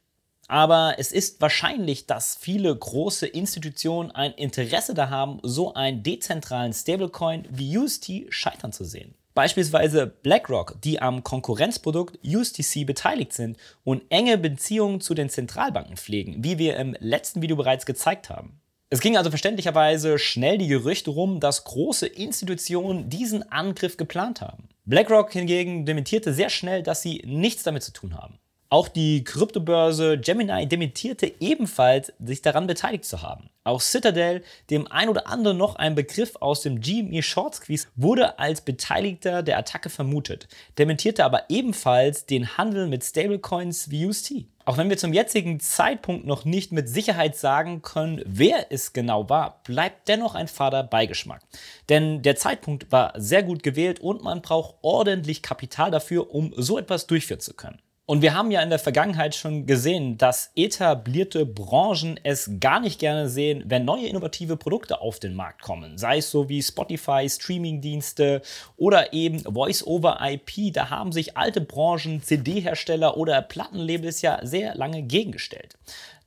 Aber 0.48 0.94
es 0.98 1.12
ist 1.12 1.40
wahrscheinlich, 1.40 2.06
dass 2.06 2.36
viele 2.36 2.74
große 2.74 3.26
Institutionen 3.26 4.10
ein 4.12 4.32
Interesse 4.32 4.94
da 4.94 5.10
haben, 5.10 5.40
so 5.42 5.74
einen 5.74 6.02
dezentralen 6.02 6.72
Stablecoin 6.72 7.46
wie 7.50 7.76
UST 7.76 8.26
scheitern 8.30 8.72
zu 8.72 8.84
sehen. 8.84 9.14
Beispielsweise 9.34 10.06
BlackRock, 10.06 10.80
die 10.82 11.02
am 11.02 11.22
Konkurrenzprodukt 11.22 12.18
USTC 12.24 12.86
beteiligt 12.86 13.34
sind 13.34 13.58
und 13.84 14.02
enge 14.08 14.38
Beziehungen 14.38 15.02
zu 15.02 15.12
den 15.12 15.28
Zentralbanken 15.28 15.98
pflegen, 15.98 16.42
wie 16.42 16.56
wir 16.56 16.76
im 16.78 16.96
letzten 17.00 17.42
Video 17.42 17.56
bereits 17.56 17.84
gezeigt 17.84 18.30
haben. 18.30 18.60
Es 18.88 19.00
ging 19.00 19.16
also 19.16 19.30
verständlicherweise 19.30 20.18
schnell 20.18 20.56
die 20.58 20.68
Gerüchte 20.68 21.10
rum, 21.10 21.40
dass 21.40 21.64
große 21.64 22.06
Institutionen 22.06 23.10
diesen 23.10 23.50
Angriff 23.52 23.96
geplant 23.96 24.40
haben. 24.40 24.68
BlackRock 24.86 25.32
hingegen 25.32 25.84
dementierte 25.84 26.32
sehr 26.32 26.48
schnell, 26.48 26.82
dass 26.82 27.02
sie 27.02 27.22
nichts 27.26 27.64
damit 27.64 27.82
zu 27.82 27.92
tun 27.92 28.14
haben. 28.14 28.38
Auch 28.76 28.88
die 28.88 29.24
Kryptobörse 29.24 30.18
Gemini 30.18 30.68
dementierte 30.68 31.32
ebenfalls, 31.40 32.12
sich 32.22 32.42
daran 32.42 32.66
beteiligt 32.66 33.06
zu 33.06 33.22
haben. 33.22 33.48
Auch 33.64 33.80
Citadel, 33.80 34.42
dem 34.68 34.86
ein 34.92 35.08
oder 35.08 35.28
anderen 35.28 35.56
noch 35.56 35.76
ein 35.76 35.94
Begriff 35.94 36.36
aus 36.40 36.60
dem 36.60 36.82
GME 36.82 37.22
Short 37.22 37.54
Squeeze, 37.54 37.88
wurde 37.96 38.38
als 38.38 38.60
Beteiligter 38.60 39.42
der 39.42 39.56
Attacke 39.56 39.88
vermutet, 39.88 40.46
dementierte 40.76 41.24
aber 41.24 41.48
ebenfalls 41.48 42.26
den 42.26 42.58
Handel 42.58 42.86
mit 42.86 43.02
Stablecoins 43.02 43.90
wie 43.90 44.04
UST. 44.04 44.44
Auch 44.66 44.76
wenn 44.76 44.90
wir 44.90 44.98
zum 44.98 45.14
jetzigen 45.14 45.58
Zeitpunkt 45.58 46.26
noch 46.26 46.44
nicht 46.44 46.70
mit 46.70 46.86
Sicherheit 46.90 47.34
sagen 47.34 47.80
können, 47.80 48.20
wer 48.26 48.70
es 48.70 48.92
genau 48.92 49.30
war, 49.30 49.62
bleibt 49.64 50.06
dennoch 50.06 50.34
ein 50.34 50.48
fader 50.48 50.82
Beigeschmack. 50.82 51.40
Denn 51.88 52.20
der 52.20 52.36
Zeitpunkt 52.36 52.92
war 52.92 53.14
sehr 53.16 53.42
gut 53.42 53.62
gewählt 53.62 54.00
und 54.00 54.22
man 54.22 54.42
braucht 54.42 54.74
ordentlich 54.82 55.40
Kapital 55.40 55.90
dafür, 55.90 56.34
um 56.34 56.52
so 56.58 56.76
etwas 56.76 57.06
durchführen 57.06 57.40
zu 57.40 57.54
können. 57.54 57.80
Und 58.08 58.22
wir 58.22 58.34
haben 58.34 58.52
ja 58.52 58.62
in 58.62 58.70
der 58.70 58.78
Vergangenheit 58.78 59.34
schon 59.34 59.66
gesehen, 59.66 60.16
dass 60.16 60.52
etablierte 60.54 61.44
Branchen 61.44 62.20
es 62.22 62.48
gar 62.60 62.78
nicht 62.78 63.00
gerne 63.00 63.28
sehen, 63.28 63.64
wenn 63.66 63.84
neue 63.84 64.06
innovative 64.06 64.56
Produkte 64.56 65.00
auf 65.00 65.18
den 65.18 65.34
Markt 65.34 65.60
kommen. 65.60 65.98
Sei 65.98 66.18
es 66.18 66.30
so 66.30 66.48
wie 66.48 66.62
Spotify, 66.62 67.28
Streamingdienste 67.28 68.42
oder 68.76 69.12
eben 69.12 69.40
Voice-over-IP. 69.40 70.72
Da 70.72 70.88
haben 70.88 71.10
sich 71.10 71.36
alte 71.36 71.60
Branchen, 71.60 72.22
CD-Hersteller 72.22 73.16
oder 73.16 73.42
Plattenlabels 73.42 74.22
ja 74.22 74.38
sehr 74.46 74.76
lange 74.76 75.02
gegengestellt. 75.02 75.76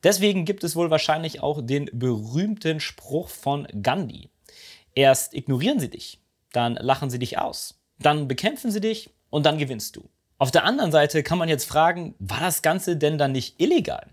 Deswegen 0.03 0.43
gibt 0.43 0.65
es 0.65 0.75
wohl 0.75 0.91
wahrscheinlich 0.91 1.41
auch 1.41 1.61
den 1.61 1.89
berühmten 1.93 2.81
Spruch 2.81 3.29
von 3.29 3.65
Gandhi. 3.81 4.27
Erst 4.95 5.33
ignorieren 5.33 5.79
sie 5.79 5.89
dich, 5.89 6.19
dann 6.51 6.75
lachen 6.75 7.09
sie 7.09 7.19
dich 7.19 7.37
aus, 7.37 7.79
dann 7.99 8.27
bekämpfen 8.27 8.69
sie 8.69 8.81
dich 8.81 9.11
und 9.29 9.45
dann 9.45 9.57
gewinnst 9.57 9.95
du. 9.95 10.09
Auf 10.39 10.51
der 10.51 10.63
anderen 10.63 10.93
Seite 10.93 11.21
kann 11.21 11.37
man 11.37 11.49
jetzt 11.49 11.65
fragen, 11.65 12.15
war 12.17 12.39
das 12.39 12.61
Ganze 12.61 12.95
denn 12.95 13.17
dann 13.17 13.33
nicht 13.33 13.59
illegal? 13.59 14.07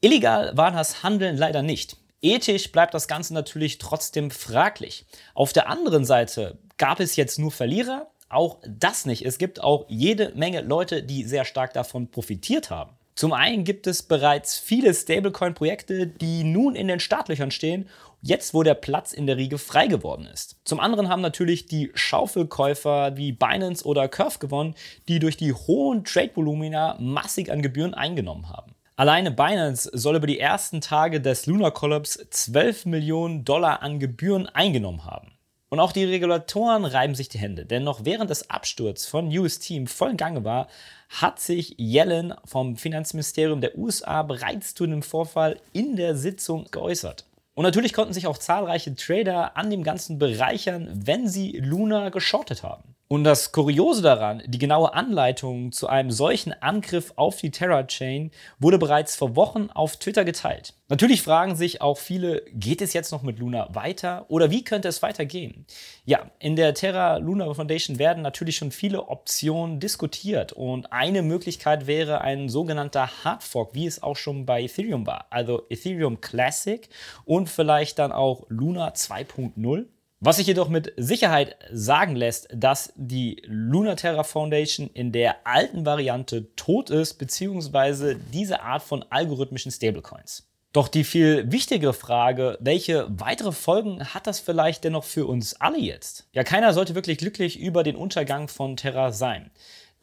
Illegal 0.00 0.56
war 0.56 0.72
das 0.72 1.04
Handeln 1.04 1.36
leider 1.36 1.62
nicht. 1.62 1.96
Ethisch 2.20 2.72
bleibt 2.72 2.92
das 2.92 3.06
Ganze 3.06 3.34
natürlich 3.34 3.78
trotzdem 3.78 4.32
fraglich. 4.32 5.06
Auf 5.32 5.52
der 5.52 5.68
anderen 5.68 6.04
Seite 6.04 6.58
gab 6.76 6.98
es 6.98 7.14
jetzt 7.14 7.38
nur 7.38 7.52
Verlierer? 7.52 8.10
Auch 8.28 8.58
das 8.66 9.06
nicht. 9.06 9.24
Es 9.24 9.38
gibt 9.38 9.62
auch 9.62 9.86
jede 9.88 10.32
Menge 10.34 10.60
Leute, 10.60 11.04
die 11.04 11.22
sehr 11.22 11.44
stark 11.44 11.72
davon 11.72 12.10
profitiert 12.10 12.70
haben. 12.70 12.96
Zum 13.14 13.32
einen 13.32 13.64
gibt 13.64 13.86
es 13.86 14.02
bereits 14.02 14.58
viele 14.58 14.94
Stablecoin-Projekte, 14.94 16.06
die 16.06 16.44
nun 16.44 16.74
in 16.74 16.88
den 16.88 17.00
Startlöchern 17.00 17.50
stehen, 17.50 17.88
jetzt 18.22 18.54
wo 18.54 18.62
der 18.62 18.74
Platz 18.74 19.12
in 19.12 19.26
der 19.26 19.36
Riege 19.36 19.58
frei 19.58 19.86
geworden 19.86 20.26
ist. 20.26 20.56
Zum 20.64 20.80
anderen 20.80 21.08
haben 21.08 21.22
natürlich 21.22 21.66
die 21.66 21.90
Schaufelkäufer 21.94 23.16
wie 23.16 23.32
Binance 23.32 23.84
oder 23.84 24.08
Curve 24.08 24.38
gewonnen, 24.38 24.74
die 25.08 25.18
durch 25.18 25.36
die 25.36 25.52
hohen 25.52 26.04
Trade-Volumina 26.04 26.96
massig 26.98 27.50
an 27.50 27.62
Gebühren 27.62 27.94
eingenommen 27.94 28.48
haben. 28.48 28.74
Alleine 28.96 29.30
Binance 29.30 29.90
soll 29.94 30.16
über 30.16 30.26
die 30.26 30.38
ersten 30.38 30.82
Tage 30.82 31.22
des 31.22 31.46
Lunar 31.46 31.70
Collapse 31.70 32.28
12 32.28 32.84
Millionen 32.84 33.44
Dollar 33.46 33.82
an 33.82 33.98
Gebühren 33.98 34.46
eingenommen 34.46 35.06
haben. 35.06 35.32
Und 35.70 35.78
auch 35.78 35.92
die 35.92 36.04
Regulatoren 36.04 36.84
reiben 36.84 37.14
sich 37.14 37.28
die 37.28 37.38
Hände, 37.38 37.64
denn 37.64 37.84
noch 37.84 38.04
während 38.04 38.28
des 38.28 38.50
Absturzes 38.50 39.06
von 39.06 39.28
UST 39.28 39.70
im 39.70 39.86
vollen 39.86 40.16
Gange 40.16 40.44
war, 40.44 40.66
hat 41.08 41.38
sich 41.38 41.76
Yellen 41.78 42.34
vom 42.44 42.76
Finanzministerium 42.76 43.60
der 43.60 43.78
USA 43.78 44.24
bereits 44.24 44.74
zu 44.74 44.84
dem 44.84 45.02
Vorfall 45.02 45.60
in 45.72 45.94
der 45.94 46.16
Sitzung 46.16 46.66
geäußert. 46.72 47.24
Und 47.54 47.62
natürlich 47.62 47.92
konnten 47.92 48.12
sich 48.12 48.26
auch 48.26 48.38
zahlreiche 48.38 48.96
Trader 48.96 49.56
an 49.56 49.70
dem 49.70 49.84
Ganzen 49.84 50.18
bereichern, 50.18 50.88
wenn 50.92 51.28
sie 51.28 51.52
Luna 51.52 52.08
geschortet 52.08 52.64
haben. 52.64 52.89
Und 53.12 53.24
das 53.24 53.50
Kuriose 53.50 54.02
daran, 54.02 54.40
die 54.46 54.58
genaue 54.58 54.94
Anleitung 54.94 55.72
zu 55.72 55.88
einem 55.88 56.12
solchen 56.12 56.52
Angriff 56.52 57.12
auf 57.16 57.38
die 57.38 57.50
Terra-Chain 57.50 58.30
wurde 58.60 58.78
bereits 58.78 59.16
vor 59.16 59.34
Wochen 59.34 59.68
auf 59.74 59.96
Twitter 59.96 60.24
geteilt. 60.24 60.74
Natürlich 60.88 61.20
fragen 61.20 61.56
sich 61.56 61.82
auch 61.82 61.98
viele, 61.98 62.44
geht 62.52 62.80
es 62.80 62.92
jetzt 62.92 63.10
noch 63.10 63.24
mit 63.24 63.40
Luna 63.40 63.66
weiter 63.74 64.26
oder 64.28 64.52
wie 64.52 64.62
könnte 64.62 64.86
es 64.86 65.02
weitergehen? 65.02 65.66
Ja, 66.04 66.30
in 66.38 66.54
der 66.54 66.72
Terra 66.72 67.16
Luna 67.16 67.52
Foundation 67.52 67.98
werden 67.98 68.22
natürlich 68.22 68.54
schon 68.54 68.70
viele 68.70 69.08
Optionen 69.08 69.80
diskutiert 69.80 70.52
und 70.52 70.92
eine 70.92 71.22
Möglichkeit 71.22 71.88
wäre 71.88 72.20
ein 72.20 72.48
sogenannter 72.48 73.24
Hardfork, 73.24 73.74
wie 73.74 73.88
es 73.88 74.04
auch 74.04 74.16
schon 74.16 74.46
bei 74.46 74.62
Ethereum 74.62 75.04
war, 75.04 75.26
also 75.30 75.62
Ethereum 75.68 76.20
Classic 76.20 76.88
und 77.24 77.48
vielleicht 77.48 77.98
dann 77.98 78.12
auch 78.12 78.44
Luna 78.50 78.90
2.0. 78.90 79.86
Was 80.22 80.36
sich 80.36 80.48
jedoch 80.48 80.68
mit 80.68 80.92
Sicherheit 80.98 81.56
sagen 81.72 82.14
lässt, 82.14 82.48
dass 82.52 82.92
die 82.94 83.42
Lunaterra 83.46 84.22
Foundation 84.22 84.90
in 84.92 85.12
der 85.12 85.46
alten 85.46 85.86
Variante 85.86 86.54
tot 86.56 86.90
ist, 86.90 87.14
beziehungsweise 87.14 88.16
diese 88.16 88.60
Art 88.60 88.82
von 88.82 89.02
algorithmischen 89.08 89.72
Stablecoins. 89.72 90.46
Doch 90.74 90.88
die 90.88 91.04
viel 91.04 91.50
wichtigere 91.50 91.94
Frage, 91.94 92.58
welche 92.60 93.06
weitere 93.08 93.50
Folgen 93.50 94.04
hat 94.12 94.26
das 94.26 94.40
vielleicht 94.40 94.84
dennoch 94.84 95.04
für 95.04 95.24
uns 95.26 95.58
alle 95.58 95.78
jetzt? 95.78 96.28
Ja, 96.32 96.44
keiner 96.44 96.74
sollte 96.74 96.94
wirklich 96.94 97.16
glücklich 97.16 97.58
über 97.58 97.82
den 97.82 97.96
Untergang 97.96 98.48
von 98.48 98.76
Terra 98.76 99.12
sein. 99.12 99.50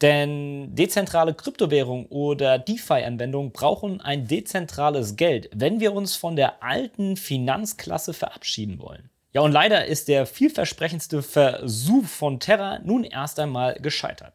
Denn 0.02 0.74
dezentrale 0.74 1.32
Kryptowährungen 1.32 2.06
oder 2.06 2.58
DeFi-Anwendungen 2.58 3.52
brauchen 3.52 4.00
ein 4.00 4.26
dezentrales 4.26 5.14
Geld, 5.14 5.48
wenn 5.54 5.78
wir 5.78 5.92
uns 5.92 6.16
von 6.16 6.34
der 6.34 6.60
alten 6.62 7.16
Finanzklasse 7.16 8.12
verabschieden 8.12 8.80
wollen. 8.80 9.10
Ja, 9.32 9.42
und 9.42 9.52
leider 9.52 9.84
ist 9.84 10.08
der 10.08 10.24
vielversprechendste 10.24 11.22
Versuch 11.22 12.06
von 12.06 12.40
Terra 12.40 12.78
nun 12.82 13.04
erst 13.04 13.38
einmal 13.38 13.74
gescheitert. 13.74 14.32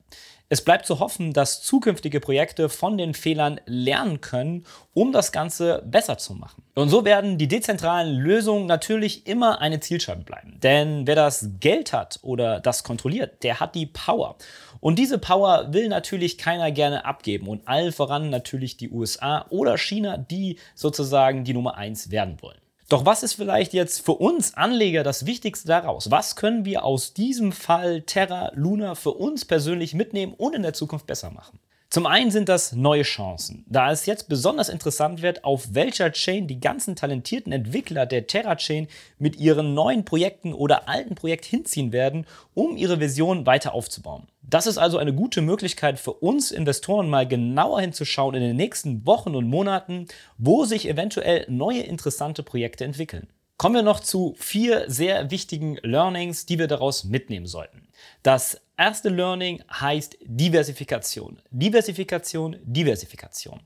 Es 0.49 0.63
bleibt 0.63 0.85
zu 0.85 0.99
hoffen, 0.99 1.33
dass 1.33 1.63
zukünftige 1.63 2.19
Projekte 2.19 2.69
von 2.69 2.95
den 2.95 3.15
Fehlern 3.15 3.59
lernen 3.65 4.21
können, 4.21 4.65
um 4.93 5.11
das 5.11 5.31
Ganze 5.31 5.81
besser 5.83 6.19
zu 6.19 6.35
machen. 6.35 6.61
Und 6.75 6.89
so 6.89 7.05
werden 7.05 7.39
die 7.39 7.47
dezentralen 7.47 8.15
Lösungen 8.15 8.67
natürlich 8.67 9.25
immer 9.25 9.61
eine 9.61 9.79
Zielscheibe 9.79 10.23
bleiben. 10.23 10.59
Denn 10.61 11.07
wer 11.07 11.15
das 11.15 11.49
Geld 11.59 11.91
hat 11.91 12.19
oder 12.21 12.59
das 12.59 12.83
kontrolliert, 12.83 13.41
der 13.41 13.59
hat 13.59 13.73
die 13.73 13.87
Power. 13.87 14.35
Und 14.79 14.99
diese 14.99 15.17
Power 15.17 15.73
will 15.73 15.87
natürlich 15.87 16.37
keiner 16.37 16.71
gerne 16.71 17.03
abgeben 17.03 17.47
und 17.47 17.67
allen 17.67 17.91
voran 17.91 18.29
natürlich 18.29 18.77
die 18.77 18.91
USA 18.91 19.47
oder 19.49 19.79
China, 19.79 20.17
die 20.17 20.59
sozusagen 20.75 21.45
die 21.45 21.53
Nummer 21.53 21.77
1 21.77 22.11
werden 22.11 22.37
wollen. 22.41 22.59
Doch 22.89 23.05
was 23.05 23.23
ist 23.23 23.33
vielleicht 23.33 23.73
jetzt 23.73 24.05
für 24.05 24.13
uns 24.13 24.55
Anleger 24.55 25.03
das 25.03 25.25
Wichtigste 25.25 25.67
daraus? 25.67 26.11
Was 26.11 26.35
können 26.35 26.65
wir 26.65 26.83
aus 26.83 27.13
diesem 27.13 27.51
Fall 27.51 28.01
Terra 28.01 28.51
Luna 28.53 28.95
für 28.95 29.11
uns 29.11 29.45
persönlich 29.45 29.93
mitnehmen 29.93 30.33
und 30.33 30.53
in 30.53 30.63
der 30.63 30.73
Zukunft 30.73 31.07
besser 31.07 31.31
machen? 31.31 31.59
Zum 31.93 32.07
einen 32.07 32.31
sind 32.31 32.49
das 32.49 32.71
neue 32.71 33.03
Chancen, 33.03 33.65
da 33.69 33.91
es 33.91 34.07
jetzt 34.07 34.27
besonders 34.27 34.67
interessant 34.67 35.21
wird, 35.21 35.43
auf 35.43 35.75
welcher 35.75 36.11
Chain 36.11 36.47
die 36.47 36.59
ganzen 36.59 36.95
talentierten 36.95 37.53
Entwickler 37.53 38.07
der 38.07 38.25
Terra-Chain 38.25 38.87
mit 39.19 39.35
ihren 39.35 39.75
neuen 39.75 40.03
Projekten 40.03 40.55
oder 40.55 40.89
alten 40.89 41.13
Projekt 41.13 41.45
hinziehen 41.45 41.91
werden, 41.91 42.25
um 42.55 42.77
ihre 42.77 42.99
Vision 42.99 43.45
weiter 43.45 43.75
aufzubauen. 43.75 44.27
Das 44.41 44.65
ist 44.65 44.79
also 44.79 44.97
eine 44.97 45.13
gute 45.13 45.41
Möglichkeit 45.41 45.99
für 45.99 46.13
uns 46.13 46.49
Investoren 46.49 47.11
mal 47.11 47.27
genauer 47.27 47.81
hinzuschauen 47.81 48.33
in 48.33 48.41
den 48.41 48.55
nächsten 48.55 49.05
Wochen 49.05 49.35
und 49.35 49.47
Monaten, 49.47 50.07
wo 50.39 50.65
sich 50.65 50.89
eventuell 50.89 51.45
neue 51.47 51.81
interessante 51.81 52.41
Projekte 52.41 52.85
entwickeln. 52.85 53.27
Kommen 53.57 53.75
wir 53.75 53.83
noch 53.83 53.99
zu 53.99 54.33
vier 54.39 54.85
sehr 54.89 55.29
wichtigen 55.29 55.77
Learnings, 55.83 56.47
die 56.47 56.57
wir 56.57 56.67
daraus 56.67 57.03
mitnehmen 57.03 57.45
sollten. 57.45 57.87
Das 58.23 58.59
erste 58.77 59.09
Learning 59.09 59.63
heißt 59.71 60.17
Diversifikation. 60.25 61.41
Diversifikation, 61.51 62.57
Diversifikation. 62.63 63.61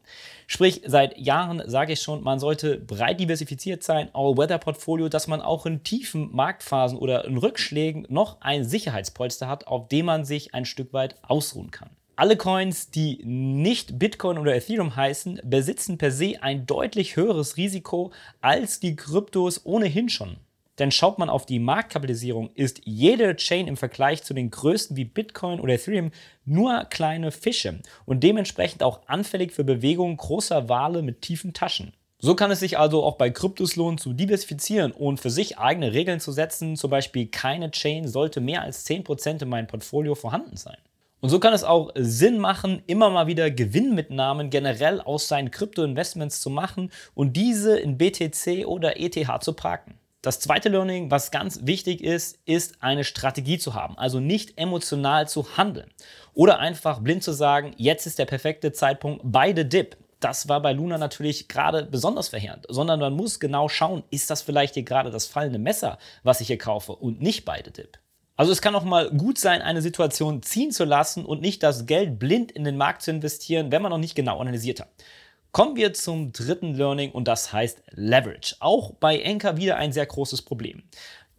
Sprich, 0.47 0.81
seit 0.85 1.17
Jahren 1.17 1.61
sage 1.65 1.93
ich 1.93 2.01
schon, 2.01 2.23
man 2.23 2.39
sollte 2.39 2.77
breit 2.77 3.19
diversifiziert 3.19 3.83
sein, 3.83 4.09
All-Weather-Portfolio, 4.13 5.09
dass 5.09 5.27
man 5.27 5.41
auch 5.41 5.65
in 5.65 5.83
tiefen 5.83 6.35
Marktphasen 6.35 6.97
oder 6.97 7.25
in 7.25 7.37
Rückschlägen 7.37 8.05
noch 8.09 8.41
ein 8.41 8.63
Sicherheitspolster 8.63 9.47
hat, 9.47 9.67
auf 9.67 9.87
dem 9.87 10.05
man 10.05 10.25
sich 10.25 10.53
ein 10.53 10.65
Stück 10.65 10.93
weit 10.93 11.15
ausruhen 11.23 11.71
kann. 11.71 11.89
Alle 12.15 12.35
Coins, 12.35 12.89
die 12.89 13.21
nicht 13.23 13.99
Bitcoin 13.99 14.39
oder 14.39 14.55
Ethereum 14.55 14.95
heißen, 14.95 15.39
besitzen 15.43 15.99
per 15.99 16.11
se 16.11 16.41
ein 16.41 16.65
deutlich 16.65 17.15
höheres 17.15 17.57
Risiko 17.57 18.11
als 18.41 18.79
die 18.79 18.95
Kryptos 18.95 19.65
ohnehin 19.65 20.09
schon. 20.09 20.37
Denn 20.79 20.91
schaut 20.91 21.17
man 21.17 21.29
auf 21.29 21.46
die 21.46 21.60
Marktkapitalisierung, 21.60 22.51
ist 22.53 22.81
jede 22.86 23.36
Chain 23.36 23.67
im 23.67 23.77
Vergleich 23.77 24.24
zu 24.24 24.34
den 24.34 24.51
größten 24.51 24.96
wie 24.96 25.05
Bitcoin 25.05 25.60
oder 25.60 25.74
Ethereum 25.74 26.12
nur 26.46 26.86
kleine 26.86 27.31
Fische 27.31 27.79
und 28.05 28.24
dementsprechend 28.24 28.84
auch 28.84 29.01
anfällig 29.07 29.51
für 29.53 29.63
Bewegungen 29.63 30.17
großer 30.17 30.69
Wale 30.69 31.01
mit 31.01 31.22
tiefen 31.22 31.53
Taschen. 31.53 31.93
So 32.19 32.34
kann 32.34 32.50
es 32.50 32.62
sich 32.62 32.79
also 32.79 33.03
auch 33.03 33.15
bei 33.17 33.29
Kryptos 33.29 33.75
lohnen, 33.75 34.00
zu 34.00 34.12
diversifizieren 34.12 34.91
und 34.91 35.19
für 35.19 35.29
sich 35.29 35.60
eigene 35.60 35.93
Regeln 35.93 36.19
zu 36.19 36.31
setzen. 36.31 36.75
Zum 36.75 36.89
Beispiel 36.89 37.27
keine 37.27 37.69
Chain 37.69 38.07
sollte 38.07 38.41
mehr 38.41 38.63
als 38.63 38.88
10% 38.88 39.43
in 39.43 39.50
meinem 39.50 39.67
Portfolio 39.67 40.15
vorhanden 40.15 40.57
sein. 40.57 40.77
Und 41.19 41.29
so 41.29 41.39
kann 41.39 41.53
es 41.53 41.63
auch 41.63 41.91
Sinn 41.96 42.39
machen, 42.39 42.81
immer 42.88 43.10
mal 43.10 43.27
wieder 43.27 43.51
Gewinnmitnahmen 43.51 44.50
generell 44.50 45.01
aus 45.01 45.27
seinen 45.27 45.51
Krypto-Investments 45.51 46.41
zu 46.41 46.50
machen 46.50 46.91
und 47.13 47.34
diese 47.34 47.77
in 47.77 47.98
BTC 47.98 48.65
oder 48.65 49.00
ETH 49.00 49.43
zu 49.43 49.53
parken. 49.53 49.96
Das 50.27 50.41
zweite 50.41 50.67
Learning, 50.67 51.10
was 51.10 51.31
ganz 51.31 51.62
wichtig 51.63 52.03
ist, 52.03 52.38
ist 52.43 52.84
eine 52.84 53.05
Strategie 53.05 53.60
zu 53.60 53.75
haben, 53.75 53.98
also 53.98 54.19
nicht 54.19 54.60
emotional 54.60 55.25
zu 55.25 55.55
handeln 55.55 55.89
oder 56.34 56.60
einfach 56.60 57.00
blind 57.00 57.24
zu 57.24 57.31
sagen, 57.31 57.74
jetzt 57.77 58.05
ist 58.07 58.19
der 58.19 58.25
perfekte 58.25 58.74
Zeitpunkt 58.74 59.22
bei 59.24 59.55
the 59.55 59.63
Dip 59.63 59.96
das 60.19 60.50
war 60.50 60.62
bei 60.62 60.74
Luna 60.74 60.98
natürlich 60.98 61.48
gerade 61.48 61.86
besonders 61.86 62.27
verheerend, 62.27 62.65
sondern 62.67 63.00
man 63.00 63.13
muss 63.13 63.39
genau 63.39 63.69
schauen, 63.69 64.03
ist 64.10 64.29
das 64.29 64.41
vielleicht 64.41 64.74
hier 64.74 64.84
gerade 64.84 65.12
das 65.12 65.27
fallende 65.27 65.60
Messer, 65.60 65.98
was 66.24 66.41
ich 66.41 66.48
hier 66.48 66.57
kaufe 66.57 66.91
und 66.91 67.22
nicht 67.22 67.46
beide 67.46 67.72
Dip. 67.72 67.98
Also 68.36 68.51
es 68.51 68.62
kann 68.62 68.75
auch 68.75 68.84
mal 68.84 69.10
gut 69.12 69.38
sein, 69.38 69.62
eine 69.62 69.81
Situation 69.81 70.43
ziehen 70.43 70.72
zu 70.72 70.84
lassen 70.84 71.24
und 71.24 71.41
nicht 71.41 71.63
das 71.63 71.86
Geld 71.86 72.19
blind 72.19 72.51
in 72.51 72.65
den 72.65 72.75
Markt 72.75 73.01
zu 73.01 73.12
investieren, 73.12 73.72
wenn 73.72 73.81
man 73.81 73.91
noch 73.91 73.98
nicht 73.98 74.15
genau 74.15 74.39
analysiert 74.39 74.81
hat. 74.81 74.89
Kommen 75.57 75.75
wir 75.75 75.91
zum 75.91 76.33
dritten 76.33 76.75
Learning 76.75 77.09
und 77.09 77.27
das 77.27 77.51
heißt 77.51 77.81
Leverage. 77.95 78.57
Auch 78.59 78.91
bei 78.91 79.17
Enker 79.17 79.57
wieder 79.57 79.77
ein 79.77 79.91
sehr 79.91 80.05
großes 80.05 80.43
Problem. 80.43 80.83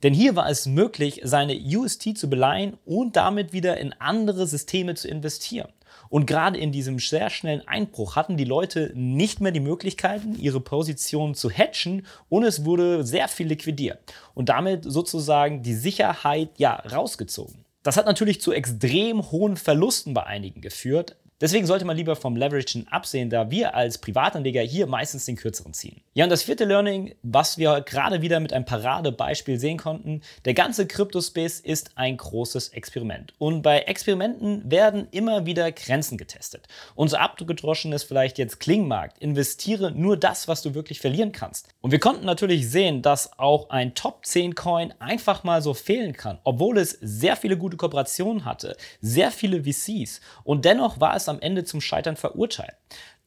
Denn 0.03 0.13
hier 0.13 0.35
war 0.35 0.51
es 0.51 0.67
möglich, 0.67 1.21
seine 1.23 1.57
UST 1.57 2.19
zu 2.19 2.29
beleihen 2.29 2.79
und 2.85 3.15
damit 3.15 3.53
wieder 3.53 3.77
in 3.77 3.93
andere 4.01 4.49
Systeme 4.49 4.97
zu 4.97 5.07
investieren. 5.07 5.69
Und 6.09 6.27
gerade 6.27 6.59
in 6.59 6.73
diesem 6.73 6.99
sehr 6.99 7.31
schnellen 7.31 7.63
Einbruch 7.69 8.17
hatten 8.17 8.37
die 8.37 8.45
Leute 8.45 8.91
nicht 8.97 9.41
mehr 9.41 9.53
die 9.53 9.61
Möglichkeiten, 9.61 10.37
ihre 10.37 10.61
Position 10.61 11.37
zu 11.37 11.49
hatchen 11.49 12.05
und 12.29 12.43
es 12.43 12.65
wurde 12.65 13.05
sehr 13.05 13.29
viel 13.29 13.47
liquidiert 13.47 14.01
und 14.35 14.49
damit 14.49 14.83
sozusagen 14.83 15.63
die 15.63 15.75
Sicherheit 15.75 16.51
ja 16.57 16.75
rausgezogen. 16.75 17.65
Das 17.85 17.97
hat 17.97 18.07
natürlich 18.07 18.41
zu 18.41 18.51
extrem 18.51 19.31
hohen 19.31 19.57
Verlusten 19.57 20.13
bei 20.13 20.25
einigen 20.25 20.61
geführt, 20.61 21.15
Deswegen 21.41 21.67
sollte 21.67 21.85
man 21.85 21.97
lieber 21.97 22.17
vom 22.17 22.35
Leveragen 22.35 22.89
absehen, 22.89 23.31
da 23.31 23.49
wir 23.51 23.77
als 23.77 23.99
Privatanleger 23.99 24.63
hier 24.63 24.89
meistens 24.89 25.25
den 25.25 25.37
kürzeren 25.37 25.73
ziehen. 25.73 26.01
Ja, 26.15 26.25
und 26.25 26.31
das 26.31 26.43
vierte 26.43 26.65
Learning, 26.65 27.15
was 27.23 27.59
wir 27.59 27.81
gerade 27.83 28.23
wieder 28.23 28.41
mit 28.41 28.53
einem 28.53 28.65
Paradebeispiel 28.65 29.61
sehen 29.61 29.79
konnten, 29.79 30.23
der 30.47 30.55
ganze 30.55 30.89
Crypto-Space 30.89 31.61
ist 31.61 31.93
ein 31.95 32.17
großes 32.17 32.71
Experiment. 32.71 33.35
Und 33.39 33.63
bei 33.63 33.81
Experimenten 33.83 34.69
werden 34.69 35.07
immer 35.13 35.47
wieder 35.47 35.71
Grenzen 35.71 36.19
getestet. 36.19 36.67
Unser 36.97 37.21
abgedroschenes 37.21 38.03
vielleicht 38.03 38.39
jetzt 38.39 38.59
Klingmarkt, 38.59 39.19
investiere 39.19 39.93
nur 39.93 40.17
das, 40.17 40.49
was 40.49 40.63
du 40.63 40.75
wirklich 40.75 40.99
verlieren 40.99 41.31
kannst. 41.31 41.69
Und 41.81 41.93
wir 41.93 42.01
konnten 42.01 42.27
natürlich 42.27 42.69
sehen, 42.69 43.01
dass 43.01 43.39
auch 43.39 43.71
ein 43.71 43.95
Top 43.95 44.27
10 44.27 44.57
Coin 44.57 44.93
einfach 44.99 45.45
mal 45.45 45.63
so 45.63 45.73
fehlen 45.73 46.15
kann, 46.15 46.41
obwohl 46.43 46.79
es 46.79 46.99
sehr 47.01 47.37
viele 47.37 47.57
gute 47.57 47.77
Kooperationen 47.77 48.45
hatte, 48.45 48.77
sehr 49.01 49.31
viele 49.31 49.63
VCs 49.63 50.21
und 50.43 50.65
dennoch 50.65 50.99
war 50.99 51.15
es 51.15 51.28
am 51.29 51.41
Ende 51.41 51.65
zum 51.65 51.81
Scheitern 51.81 52.17
verurteilt. 52.17 52.75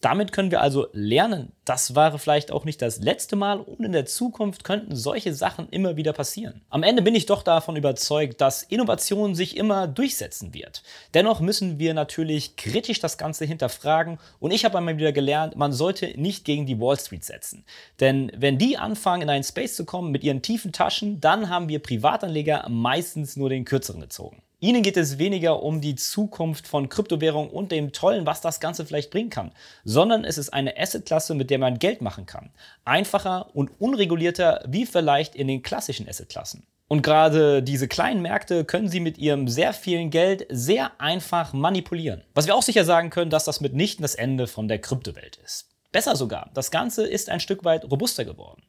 Damit 0.02 0.32
können 0.32 0.50
wir 0.50 0.62
also 0.62 0.88
lernen, 0.94 1.52
das 1.64 1.94
war 1.94 2.18
vielleicht 2.18 2.52
auch 2.52 2.66
nicht 2.66 2.82
das 2.82 3.00
letzte 3.00 3.36
Mal 3.36 3.60
und 3.60 3.86
in 3.86 3.92
der 3.92 4.08
Zukunft 4.08 4.64
könnten 4.64 4.96
solche 4.96 5.32
Sachen 5.32 5.70
immer 5.70 5.96
wieder 5.96 6.12
passieren. 6.12 6.62
Am 6.72 6.82
Ende 6.82 7.04
bin 7.04 7.14
ich 7.14 7.28
doch 7.28 7.44
davon 7.44 7.76
überzeugt, 7.76 8.42
dass 8.42 8.64
Innovation 8.64 9.36
sich 9.36 9.56
immer 9.56 9.88
durchsetzen 9.88 10.56
wird. 10.56 10.82
Dennoch 11.14 11.40
müssen 11.40 11.78
wir 11.78 11.94
natürlich 11.94 12.56
kritisch 12.56 13.00
das 13.00 13.20
Ganze 13.20 13.46
hinterfragen 13.46 14.18
und 14.40 14.50
ich 14.50 14.66
habe 14.66 14.80
einmal 14.80 14.98
wieder 14.98 15.12
gelernt, 15.12 15.56
man 15.56 15.72
sollte 15.72 16.20
nicht 16.20 16.46
gegen 16.46 16.66
die 16.66 16.80
Wall 16.80 17.00
Street 17.00 17.24
setzen. 17.24 17.64
Denn 18.00 18.32
wenn 18.36 18.58
die 18.58 18.80
anfangen, 18.80 19.22
in 19.22 19.30
einen 19.30 19.44
Space 19.44 19.76
zu 19.76 19.86
kommen 19.86 20.10
mit 20.12 20.24
ihren 20.24 20.42
tiefen 20.42 20.72
Taschen, 20.72 21.22
dann 21.22 21.48
haben 21.48 21.70
wir 21.70 21.78
Privatanleger 21.78 22.68
meistens 22.70 23.38
nur 23.38 23.50
den 23.50 23.66
kürzeren 23.66 24.02
gezogen. 24.02 24.42
Ihnen 24.64 24.84
geht 24.84 24.96
es 24.96 25.18
weniger 25.18 25.64
um 25.64 25.82
die 25.82 25.96
Zukunft 25.96 26.68
von 26.68 26.88
Kryptowährungen 26.88 27.50
und 27.50 27.72
dem 27.72 27.94
Tollen, 27.94 28.28
was 28.28 28.42
das 28.42 28.60
Ganze 28.60 28.86
vielleicht 28.86 29.10
bringen 29.10 29.32
kann, 29.32 29.54
sondern 29.86 30.24
es 30.24 30.38
ist 30.38 30.54
eine 30.54 30.78
Assetklasse, 30.78 31.34
mit 31.34 31.50
der 31.50 31.58
man 31.58 31.80
Geld 31.80 32.04
machen 32.04 32.28
kann. 32.28 32.52
Einfacher 32.86 33.48
und 33.56 33.72
unregulierter 33.80 34.64
wie 34.68 34.86
vielleicht 34.86 35.34
in 35.34 35.48
den 35.48 35.64
klassischen 35.64 36.08
Assetklassen. 36.08 36.68
Und 36.88 37.02
gerade 37.02 37.64
diese 37.64 37.88
kleinen 37.88 38.22
Märkte 38.22 38.64
können 38.64 38.88
Sie 38.88 39.00
mit 39.00 39.18
Ihrem 39.18 39.48
sehr 39.48 39.74
vielen 39.74 40.12
Geld 40.12 40.46
sehr 40.50 40.92
einfach 41.00 41.54
manipulieren. 41.54 42.24
Was 42.36 42.46
wir 42.46 42.54
auch 42.54 42.62
sicher 42.62 42.86
sagen 42.86 43.10
können, 43.10 43.32
dass 43.32 43.46
das 43.46 43.62
mitnichten 43.62 44.04
das 44.04 44.14
Ende 44.14 44.46
von 44.46 44.68
der 44.68 44.78
Kryptowelt 44.78 45.38
ist. 45.44 45.70
Besser 45.92 46.16
sogar, 46.16 46.52
das 46.54 46.70
Ganze 46.70 47.08
ist 47.08 47.30
ein 47.30 47.40
Stück 47.40 47.66
weit 47.66 47.90
robuster 47.90 48.26
geworden. 48.26 48.62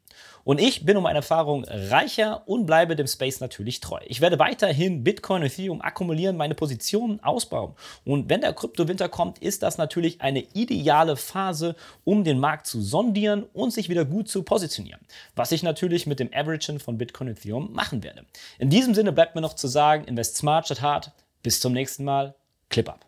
Und 0.45 0.61
ich 0.61 0.85
bin 0.85 0.97
um 0.97 1.05
meine 1.05 1.19
Erfahrung 1.19 1.65
reicher 1.65 2.43
und 2.47 2.67
bleibe 2.67 2.97
dem 2.97 3.07
Space 3.07 3.41
natürlich 3.41 3.81
treu. 3.81 4.01
Ich 4.07 4.21
werde 4.21 4.39
weiterhin 4.39 5.05
Bitcoin 5.05 5.43
und 5.43 5.49
Ethereum 5.49 5.81
akkumulieren, 5.81 6.37
meine 6.37 6.55
Positionen 6.55 7.23
ausbauen. 7.23 7.75
Und 8.05 8.29
wenn 8.29 8.41
der 8.41 8.53
Kryptowinter 8.53 9.09
kommt, 9.09 9.39
ist 9.39 9.63
das 9.63 9.79
natürlich 9.79 10.21
eine 10.21 10.41
ideale 10.55 11.17
Phase, 11.17 11.77
um 12.05 12.25
den 12.25 12.39
Markt 12.39 12.67
zu 12.67 12.81
sondieren 12.81 13.45
und 13.53 13.73
sich 13.73 13.89
wieder 13.89 14.05
gut 14.05 14.29
zu 14.29 14.43
positionieren. 14.43 15.01
Was 15.37 15.53
ich 15.53 15.63
natürlich 15.63 16.07
mit 16.07 16.21
dem 16.21 16.31
Averagen 16.33 16.81
von 16.81 16.99
Bitcoin 16.99 17.29
und 17.29 17.39
Ethereum 17.39 17.73
machen 17.73 18.03
werde. 18.03 18.25
In 18.59 18.71
diesem 18.71 18.95
Sinne 18.95 19.13
bleibt 19.13 19.35
mir 19.35 19.41
noch 19.41 19.55
zu 19.55 19.69
sagen, 19.69 20.05
invest 20.05 20.37
smart 20.37 20.67
statt 20.67 20.83
hart. 20.83 21.13
Bis 21.43 21.61
zum 21.61 21.73
nächsten 21.73 22.05
Mal. 22.05 22.35
Clip 22.69 22.89
up. 22.89 23.05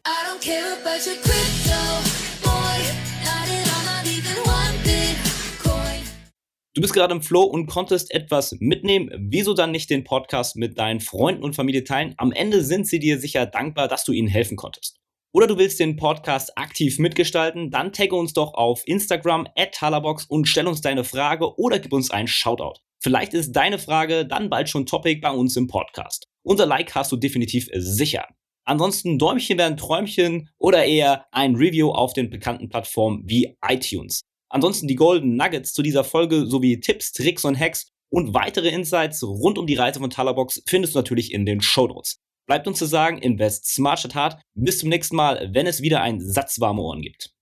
Du 6.77 6.81
bist 6.81 6.93
gerade 6.93 7.15
im 7.15 7.23
Flow 7.23 7.45
und 7.45 7.67
konntest 7.67 8.13
etwas 8.13 8.57
mitnehmen. 8.59 9.09
Wieso 9.17 9.55
dann 9.55 9.71
nicht 9.71 9.91
den 9.91 10.03
Podcast 10.03 10.57
mit 10.57 10.77
deinen 10.77 10.99
Freunden 10.99 11.45
und 11.45 11.55
Familie 11.55 11.85
teilen? 11.85 12.15
Am 12.17 12.33
Ende 12.33 12.65
sind 12.65 12.89
sie 12.89 12.99
dir 12.99 13.21
sicher 13.21 13.47
dankbar, 13.47 13.87
dass 13.87 14.03
du 14.03 14.11
ihnen 14.11 14.27
helfen 14.27 14.57
konntest. 14.57 14.99
Oder 15.33 15.47
du 15.47 15.57
willst 15.57 15.79
den 15.79 15.95
Podcast 15.95 16.59
aktiv 16.59 16.99
mitgestalten? 16.99 17.71
Dann 17.71 17.93
tagge 17.93 18.17
uns 18.17 18.33
doch 18.33 18.55
auf 18.55 18.83
Instagram 18.87 19.47
at 19.57 19.73
Talabox 19.75 20.25
und 20.25 20.49
stell 20.49 20.67
uns 20.67 20.81
deine 20.81 21.05
Frage 21.05 21.57
oder 21.61 21.79
gib 21.79 21.93
uns 21.93 22.11
einen 22.11 22.27
Shoutout. 22.27 22.81
Vielleicht 23.01 23.35
ist 23.35 23.53
deine 23.53 23.79
Frage 23.79 24.27
dann 24.27 24.51
bald 24.51 24.69
schon 24.69 24.85
Topic 24.85 25.21
bei 25.21 25.31
uns 25.31 25.57
im 25.57 25.69
Podcast. 25.69 26.27
Unser 26.43 26.67
Like 26.67 26.93
hast 26.97 27.13
du 27.13 27.17
definitiv 27.17 27.69
sicher. 27.73 28.27
Ansonsten 28.65 29.21
Däumchen 29.21 29.59
werden 29.59 29.77
Träumchen 29.77 30.51
oder 30.59 30.85
eher 30.85 31.27
ein 31.31 31.55
Review 31.55 31.93
auf 31.93 32.15
den 32.15 32.31
bekannten 32.31 32.69
Plattformen 32.69 33.23
wie 33.27 33.57
iTunes. 33.65 34.23
Ansonsten 34.55 34.87
die 34.87 34.95
Golden 34.95 35.35
Nuggets 35.35 35.73
zu 35.73 35.83
dieser 35.83 36.05
Folge 36.05 36.47
sowie 36.47 36.79
Tipps, 36.79 37.11
Tricks 37.11 37.45
und 37.45 37.59
Hacks 37.59 37.91
und 38.09 38.35
weitere 38.35 38.69
Insights 38.69 39.25
rund 39.25 39.59
um 39.59 39.67
die 39.67 39.75
Reise 39.75 39.99
von 39.99 40.11
Talabox 40.11 40.63
findest 40.65 40.95
du 40.95 41.01
natürlich 41.01 41.33
in 41.33 41.45
den 41.45 41.61
Show 41.61 41.89
Notes. 41.89 42.21
Bleibt 42.47 42.69
uns 42.69 42.79
zu 42.79 42.87
sagen, 42.87 43.19
invest 43.19 43.67
smart 43.67 43.99
statt 43.99 44.15
hart. 44.15 44.43
Bis 44.55 44.79
zum 44.79 44.91
nächsten 44.91 45.17
Mal, 45.17 45.51
wenn 45.53 45.67
es 45.67 45.83
wieder 45.83 46.03
ein 46.03 46.21
Satz 46.21 46.61
warme 46.61 46.83
Ohren 46.83 47.03
gibt. 47.03 47.34